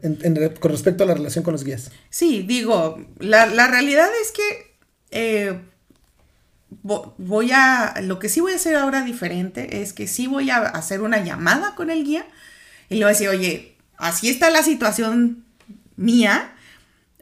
[0.60, 1.90] con respecto a la relación con los guías.
[2.10, 4.76] Sí, digo, la, realidad es que
[5.10, 5.60] eh,
[6.82, 8.00] voy a.
[8.02, 11.22] Lo que sí voy a hacer ahora diferente es que sí voy a hacer una
[11.22, 12.26] llamada con el guía
[12.88, 15.44] y le voy a decir, oye, así está la situación
[15.96, 16.54] mía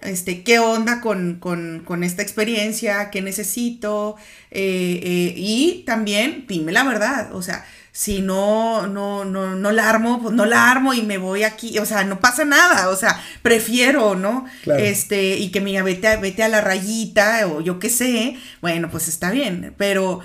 [0.02, 4.16] este, qué onda con, esta experiencia, qué necesito,
[4.50, 9.90] eh, eh, y también dime la verdad, o sea, si no, no, no, no la
[9.90, 12.96] armo, pues no la armo y me voy aquí, o sea, no pasa nada, o
[12.96, 14.46] sea, prefiero, ¿no?
[14.78, 18.36] Este, y que me diga, vete a, vete a la rayita, o yo qué sé,
[18.60, 20.20] bueno, pues está bien, pero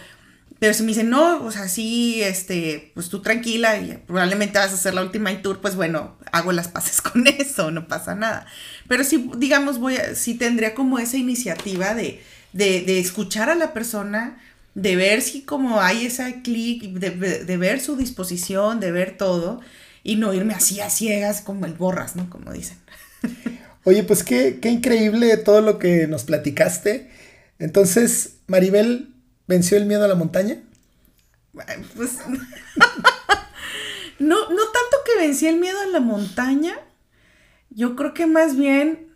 [0.63, 4.71] pero si me dicen, no, o sea, sí, este, pues tú tranquila y probablemente vas
[4.71, 8.45] a hacer la última tour, pues bueno, hago las paces con eso, no pasa nada.
[8.87, 12.21] Pero sí, digamos, voy a, sí tendría como esa iniciativa de,
[12.51, 14.37] de, escuchar a la persona,
[14.75, 17.11] de ver si como hay ese clic, de,
[17.45, 19.61] de, ver su disposición, de ver todo,
[20.03, 22.29] y no irme así a ciegas como el borras, ¿no?
[22.29, 22.77] Como dicen.
[23.85, 27.09] Oye, pues qué, qué increíble todo lo que nos platicaste.
[27.59, 29.13] Entonces, Maribel,
[29.47, 30.61] ¿Venció el miedo a la montaña?
[31.95, 32.17] Pues.
[34.19, 36.75] no, no tanto que vencí el miedo a la montaña.
[37.69, 39.07] Yo creo que más bien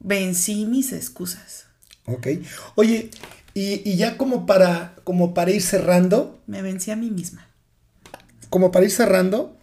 [0.00, 1.66] vencí mis excusas.
[2.06, 2.26] Ok.
[2.74, 3.10] Oye,
[3.54, 6.40] y, ya como para, como para ir cerrando.
[6.46, 7.48] Me vencí a mí misma.
[8.48, 9.56] Como para ir cerrando,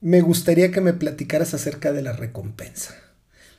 [0.00, 2.94] me gustaría que me platicaras acerca de la recompensa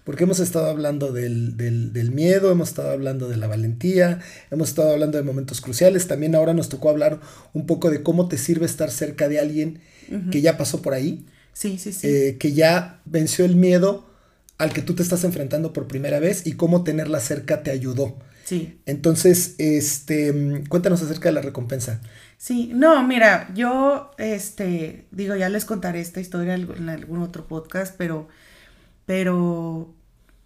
[0.06, 4.20] porque hemos estado hablando del, miedo, hemos estado hablando de la valentía,
[4.52, 7.20] hemos estado hablando de momentos cruciales, también ahora nos tocó hablar
[7.54, 9.82] un poco de cómo te sirve estar cerca de alguien
[10.32, 12.08] que ya pasó por ahí, sí, sí, sí.
[12.08, 14.06] Eh, que ya venció el miedo
[14.58, 18.18] al que tú te estás enfrentando por primera vez y cómo tenerla cerca te ayudó.
[18.46, 18.80] Sí.
[18.86, 22.02] Entonces, este, cuéntanos acerca de la recompensa.
[22.38, 27.96] Sí, no, mira, yo, este, digo, ya les contaré esta historia en algún otro podcast,
[27.98, 28.28] pero
[29.06, 29.94] pero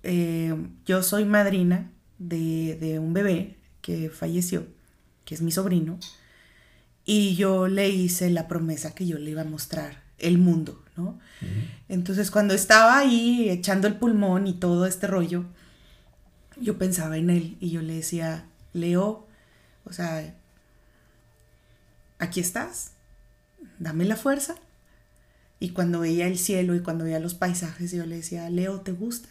[0.03, 0.53] eh,
[0.85, 4.65] yo soy madrina de, un bebé que falleció,
[5.25, 5.97] que es mi sobrino,
[7.11, 11.19] y yo le hice la promesa que yo le iba a mostrar el mundo, ¿no?
[11.87, 15.45] Entonces cuando estaba ahí echando el pulmón y todo este rollo,
[16.61, 19.25] yo pensaba en él y yo le decía, Leo,
[19.85, 20.35] o sea,
[22.19, 22.91] aquí estás,
[23.79, 24.53] dame la fuerza
[25.59, 28.91] y cuando veía el cielo y cuando veía los paisajes, yo le decía, Leo, ¿te
[28.91, 29.29] gusta?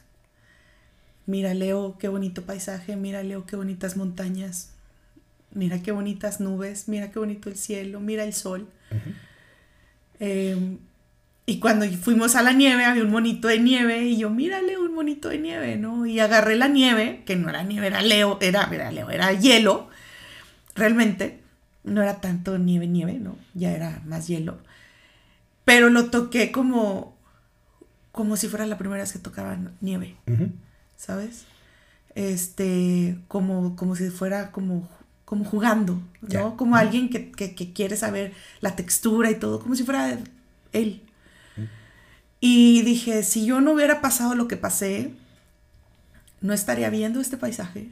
[1.27, 4.71] Mira, Leo, qué bonito paisaje, mira, Leo, qué bonitas montañas,
[5.53, 8.69] mira qué bonitas nubes, mira qué bonito el cielo, mira el sol.
[10.21, 10.79] Em,
[11.47, 14.95] y cuando fuimos a la nieve, había un monito de nieve y yo, mírale, un
[14.95, 16.07] monito de nieve, ¿no?
[16.07, 19.89] Y agarré la nieve, que no era nieve, era Leo, era, era Leo, era hielo,
[20.75, 21.41] realmente.
[21.85, 23.37] No era tanto nieve, nieve, ¿no?
[23.55, 24.59] Ya era más hielo
[25.69, 27.15] pero lo toqué como,
[28.11, 30.17] como si fuera la primera vez que tocaba nieve,
[30.97, 31.45] ¿sabes?
[32.15, 34.89] Este, como, como si fuera como,
[35.29, 36.57] como jugando, ¿no?
[36.57, 40.19] Como alguien que, quiere saber la textura y todo, como si fuera
[40.73, 41.03] él.
[42.41, 45.11] Y dije, si yo no hubiera pasado lo que pasé,
[46.41, 47.91] no estaría viendo este paisaje,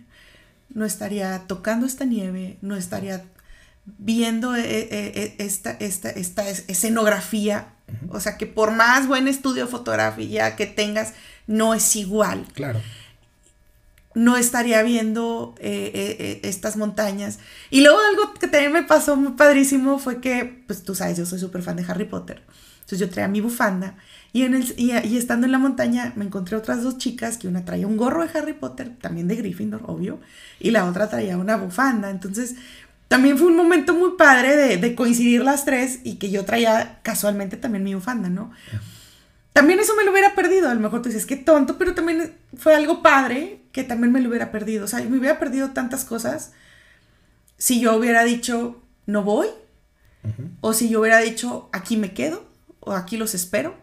[0.71, 3.27] no estaría tocando esta nieve, no estaría
[3.85, 7.69] viendo eh, eh, eh, esta, esta, esta escenografía.
[8.09, 11.13] O sea, que por más buen estudio de fotografía que tengas,
[11.47, 12.47] no es igual.
[12.55, 12.81] Claro.
[14.17, 17.39] No estaría viendo estas montañas.
[17.71, 21.27] Y luego algo que también me pasó muy padrísimo fue que, pues tú sabes, yo
[21.27, 22.43] soy súper fan de Harry Potter.
[22.87, 23.97] Entonces yo traía mi bufanda
[24.33, 27.65] y, en el, y, estando en la montaña me encontré otras dos chicas que una
[27.65, 30.21] traía un gorro de Harry Potter, también de Gryffindor, obvio,
[30.61, 32.11] y la otra traía una bufanda.
[32.11, 32.55] Entonces
[33.09, 37.57] también fue un momento muy padre de, coincidir las tres y que yo traía casualmente
[37.57, 38.53] también mi bufanda, ¿no?
[39.57, 42.37] También eso me lo hubiera perdido, a lo mejor tú dices, qué tonto, pero también
[42.59, 44.85] fue algo padre que también me lo hubiera perdido.
[44.85, 46.53] O sea, me hubiera perdido tantas cosas
[47.57, 49.47] si yo hubiera dicho, no voy,
[50.61, 52.47] o si yo hubiera dicho, aquí me quedo,
[52.81, 53.75] o aquí los espero.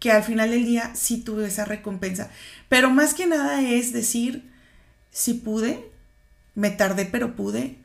[0.00, 2.32] Que al final del día sí tuve esa recompensa.
[2.68, 4.50] Pero más que nada es decir,
[5.12, 5.88] si pude,
[6.56, 7.78] me tardé pero pude.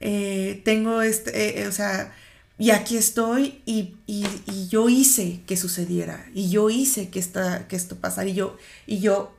[0.00, 2.14] Eh, tengo este, eh, eh, o sea,
[2.62, 3.96] y aquí estoy y,
[4.68, 8.56] yo hice que sucediera y yo hice que, esta, que esto pasara y yo,
[8.86, 9.34] y yo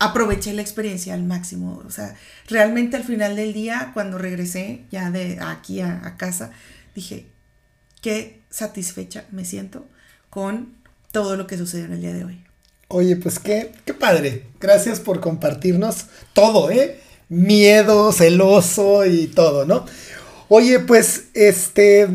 [0.00, 1.80] aproveché la experiencia al máximo.
[1.86, 2.16] O sea,
[2.48, 6.50] realmente al final del día, cuando regresé ya de aquí a, casa,
[6.92, 7.28] dije,
[8.02, 9.86] qué satisfecha me siento
[10.28, 10.74] con
[11.12, 12.44] todo lo que sucedió en el día de hoy.
[12.88, 14.48] Oye, pues qué, qué padre.
[14.58, 17.00] Gracias por compartirnos todo, ¿eh?
[17.28, 19.86] miedo, celoso y todo, ¿no?
[20.48, 22.08] Oye, pues este,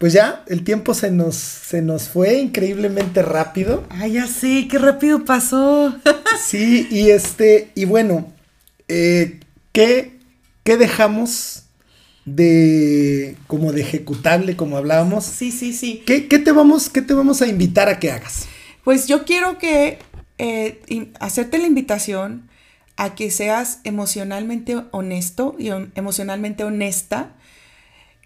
[0.00, 3.84] pues ya, el tiempo se nos, se nos fue increíblemente rápido.
[3.90, 5.94] Ay, ya sé, qué rápido pasó.
[6.42, 8.32] sí, y este, y bueno,
[8.88, 9.40] eh,
[9.72, 10.16] ¿qué,
[10.64, 11.64] ¿qué dejamos
[12.24, 15.26] de, como de ejecutable, como hablábamos?
[15.26, 16.02] Sí, sí, sí.
[16.06, 18.46] ¿Qué, qué, te vamos, ¿Qué te vamos a invitar a que hagas?
[18.84, 19.98] Pues yo quiero que
[20.38, 22.48] eh, hacerte la invitación
[22.96, 27.34] a que seas emocionalmente honesto y emocionalmente honesta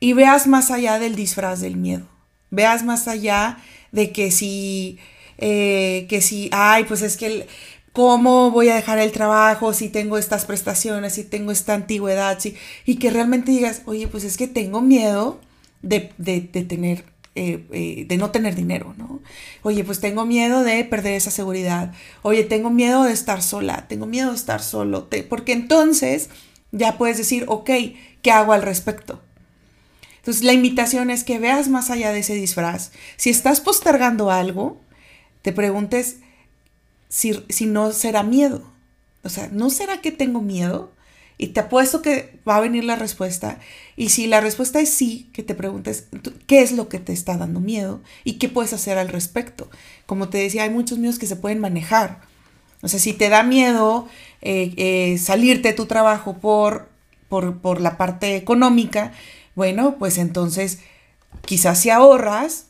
[0.04, 2.06] y veas más allá del disfraz del miedo.
[2.50, 3.56] Veas más allá
[3.90, 4.98] de que si,
[5.38, 7.46] eh, que si, ay, pues es que,
[7.94, 12.38] ¿cómo voy a dejar el trabajo si tengo estas prestaciones, si tengo esta antigüedad?
[12.38, 15.40] Si, y que realmente digas, oye, pues es que tengo miedo
[15.80, 19.22] de, de, de tener eh, eh, de no tener dinero, ¿no?
[19.62, 21.94] Oye, pues tengo miedo de perder esa seguridad.
[22.20, 26.28] Oye, tengo miedo de estar sola, tengo miedo de estar solo, porque entonces
[26.72, 27.70] ya puedes decir, ok,
[28.20, 29.23] ¿qué hago al respecto?
[30.24, 32.92] Entonces la invitación es que veas más allá de ese disfraz.
[33.18, 34.80] Si estás postergando algo,
[35.42, 36.16] te preguntes
[37.10, 38.64] si, si no será miedo.
[39.22, 40.90] O sea, ¿no será que tengo miedo?
[41.36, 43.58] Y te apuesto que va a venir la respuesta.
[43.96, 46.06] Y si la respuesta es sí, que te preguntes
[46.46, 49.68] qué es lo que te está dando miedo y qué puedes hacer al respecto.
[50.06, 52.22] Como te decía, hay muchos miedos que se pueden manejar.
[52.80, 54.08] O sea, si te da miedo
[54.40, 56.88] eh, eh, salirte de tu trabajo por,
[57.28, 59.12] por, por la parte económica,
[59.54, 60.78] bueno, pues entonces
[61.44, 62.66] quizás si ahorras,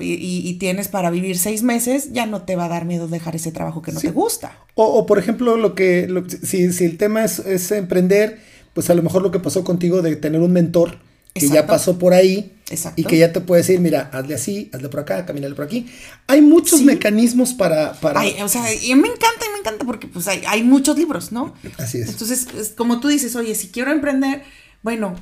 [0.00, 3.50] y, tienes para vivir seis meses, ya no te va a dar miedo dejar ese
[3.50, 4.58] trabajo que no te gusta.
[4.74, 6.08] O, por ejemplo, lo que,
[6.42, 8.38] si, si, el tema es, emprender,
[8.72, 10.98] pues a lo mejor lo que pasó contigo de tener un mentor
[11.32, 12.52] que ya pasó por ahí
[12.94, 15.86] y que ya te puede decir, mira, hazle así, hazle por acá, camínale por aquí.
[16.28, 17.94] Hay muchos mecanismos para...
[17.94, 18.22] para...
[18.44, 21.54] o sea, y me encanta, y me encanta porque pues hay, hay muchos libros, ¿no?
[21.78, 22.10] Así es.
[22.10, 24.42] Entonces, como tú dices, oye, si quiero emprender,
[24.82, 25.16] bueno,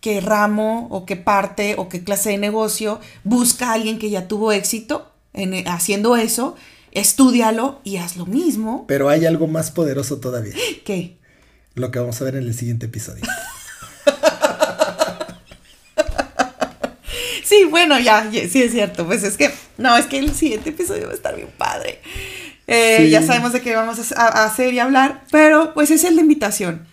[0.00, 4.28] qué ramo o qué parte o qué clase de negocio, busca a alguien que ya
[4.28, 6.56] tuvo éxito en, eh, haciendo eso,
[6.92, 8.84] estudialo y haz lo mismo.
[8.88, 10.54] Pero hay algo más poderoso todavía.
[10.84, 11.16] ¿Qué?
[11.74, 13.24] Lo que vamos a ver en el siguiente episodio.
[17.44, 19.06] sí, bueno, ya, sí es cierto.
[19.06, 22.00] Pues es que, no, es que el siguiente episodio va a estar bien padre.
[22.66, 26.22] Eh, ya sabemos de qué vamos a hacer y hablar, pero pues es el de
[26.22, 26.86] invitación.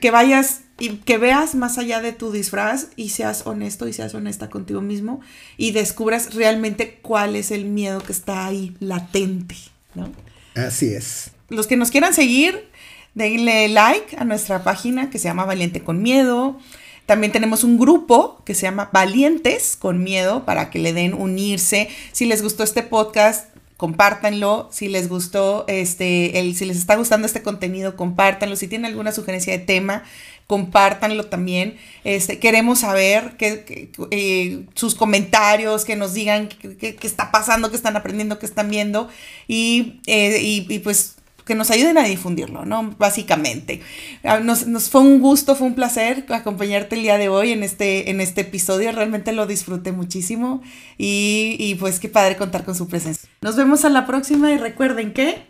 [0.00, 4.14] Que vayas y que veas más allá de tu disfraz y seas honesto y seas
[4.14, 5.20] honesta contigo mismo
[5.56, 9.54] y descubras realmente cuál es el miedo que está ahí latente,
[9.94, 10.10] ¿no?
[10.56, 11.30] Así es.
[11.48, 12.68] Los que nos quieran seguir,
[13.14, 16.58] denle like a nuestra página que se llama Valiente con Miedo.
[17.06, 21.88] También tenemos un grupo que se llama Valientes con Miedo para que le den unirse.
[22.12, 24.68] Si les gustó este podcast, compártanlo.
[24.72, 28.54] Si les gustó, este, el, si les está gustando este contenido, compártanlo.
[28.54, 30.04] Si tienen alguna sugerencia de tema,
[30.50, 31.76] compártanlo también.
[32.02, 37.96] Este, queremos saber que, eh, sus comentarios, que nos digan qué está pasando, qué están
[37.96, 39.08] aprendiendo, qué están viendo.
[39.46, 42.96] Y, eh, y, pues que nos ayuden a difundirlo, ¿no?
[42.98, 43.80] Básicamente.
[44.24, 47.62] Ah, nos, nos, fue un gusto, fue un placer acompañarte el día de hoy en
[47.62, 48.90] este, en este episodio.
[48.90, 50.62] Realmente lo disfruté muchísimo
[50.98, 53.28] y, y pues qué padre contar con su presencia.
[53.40, 55.44] Nos vemos a la próxima y recuerden que...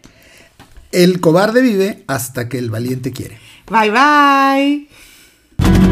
[0.93, 3.39] El cobarde vive hasta que el valiente quiere.
[3.71, 4.90] Bye bye.
[5.63, 5.90] Thank you.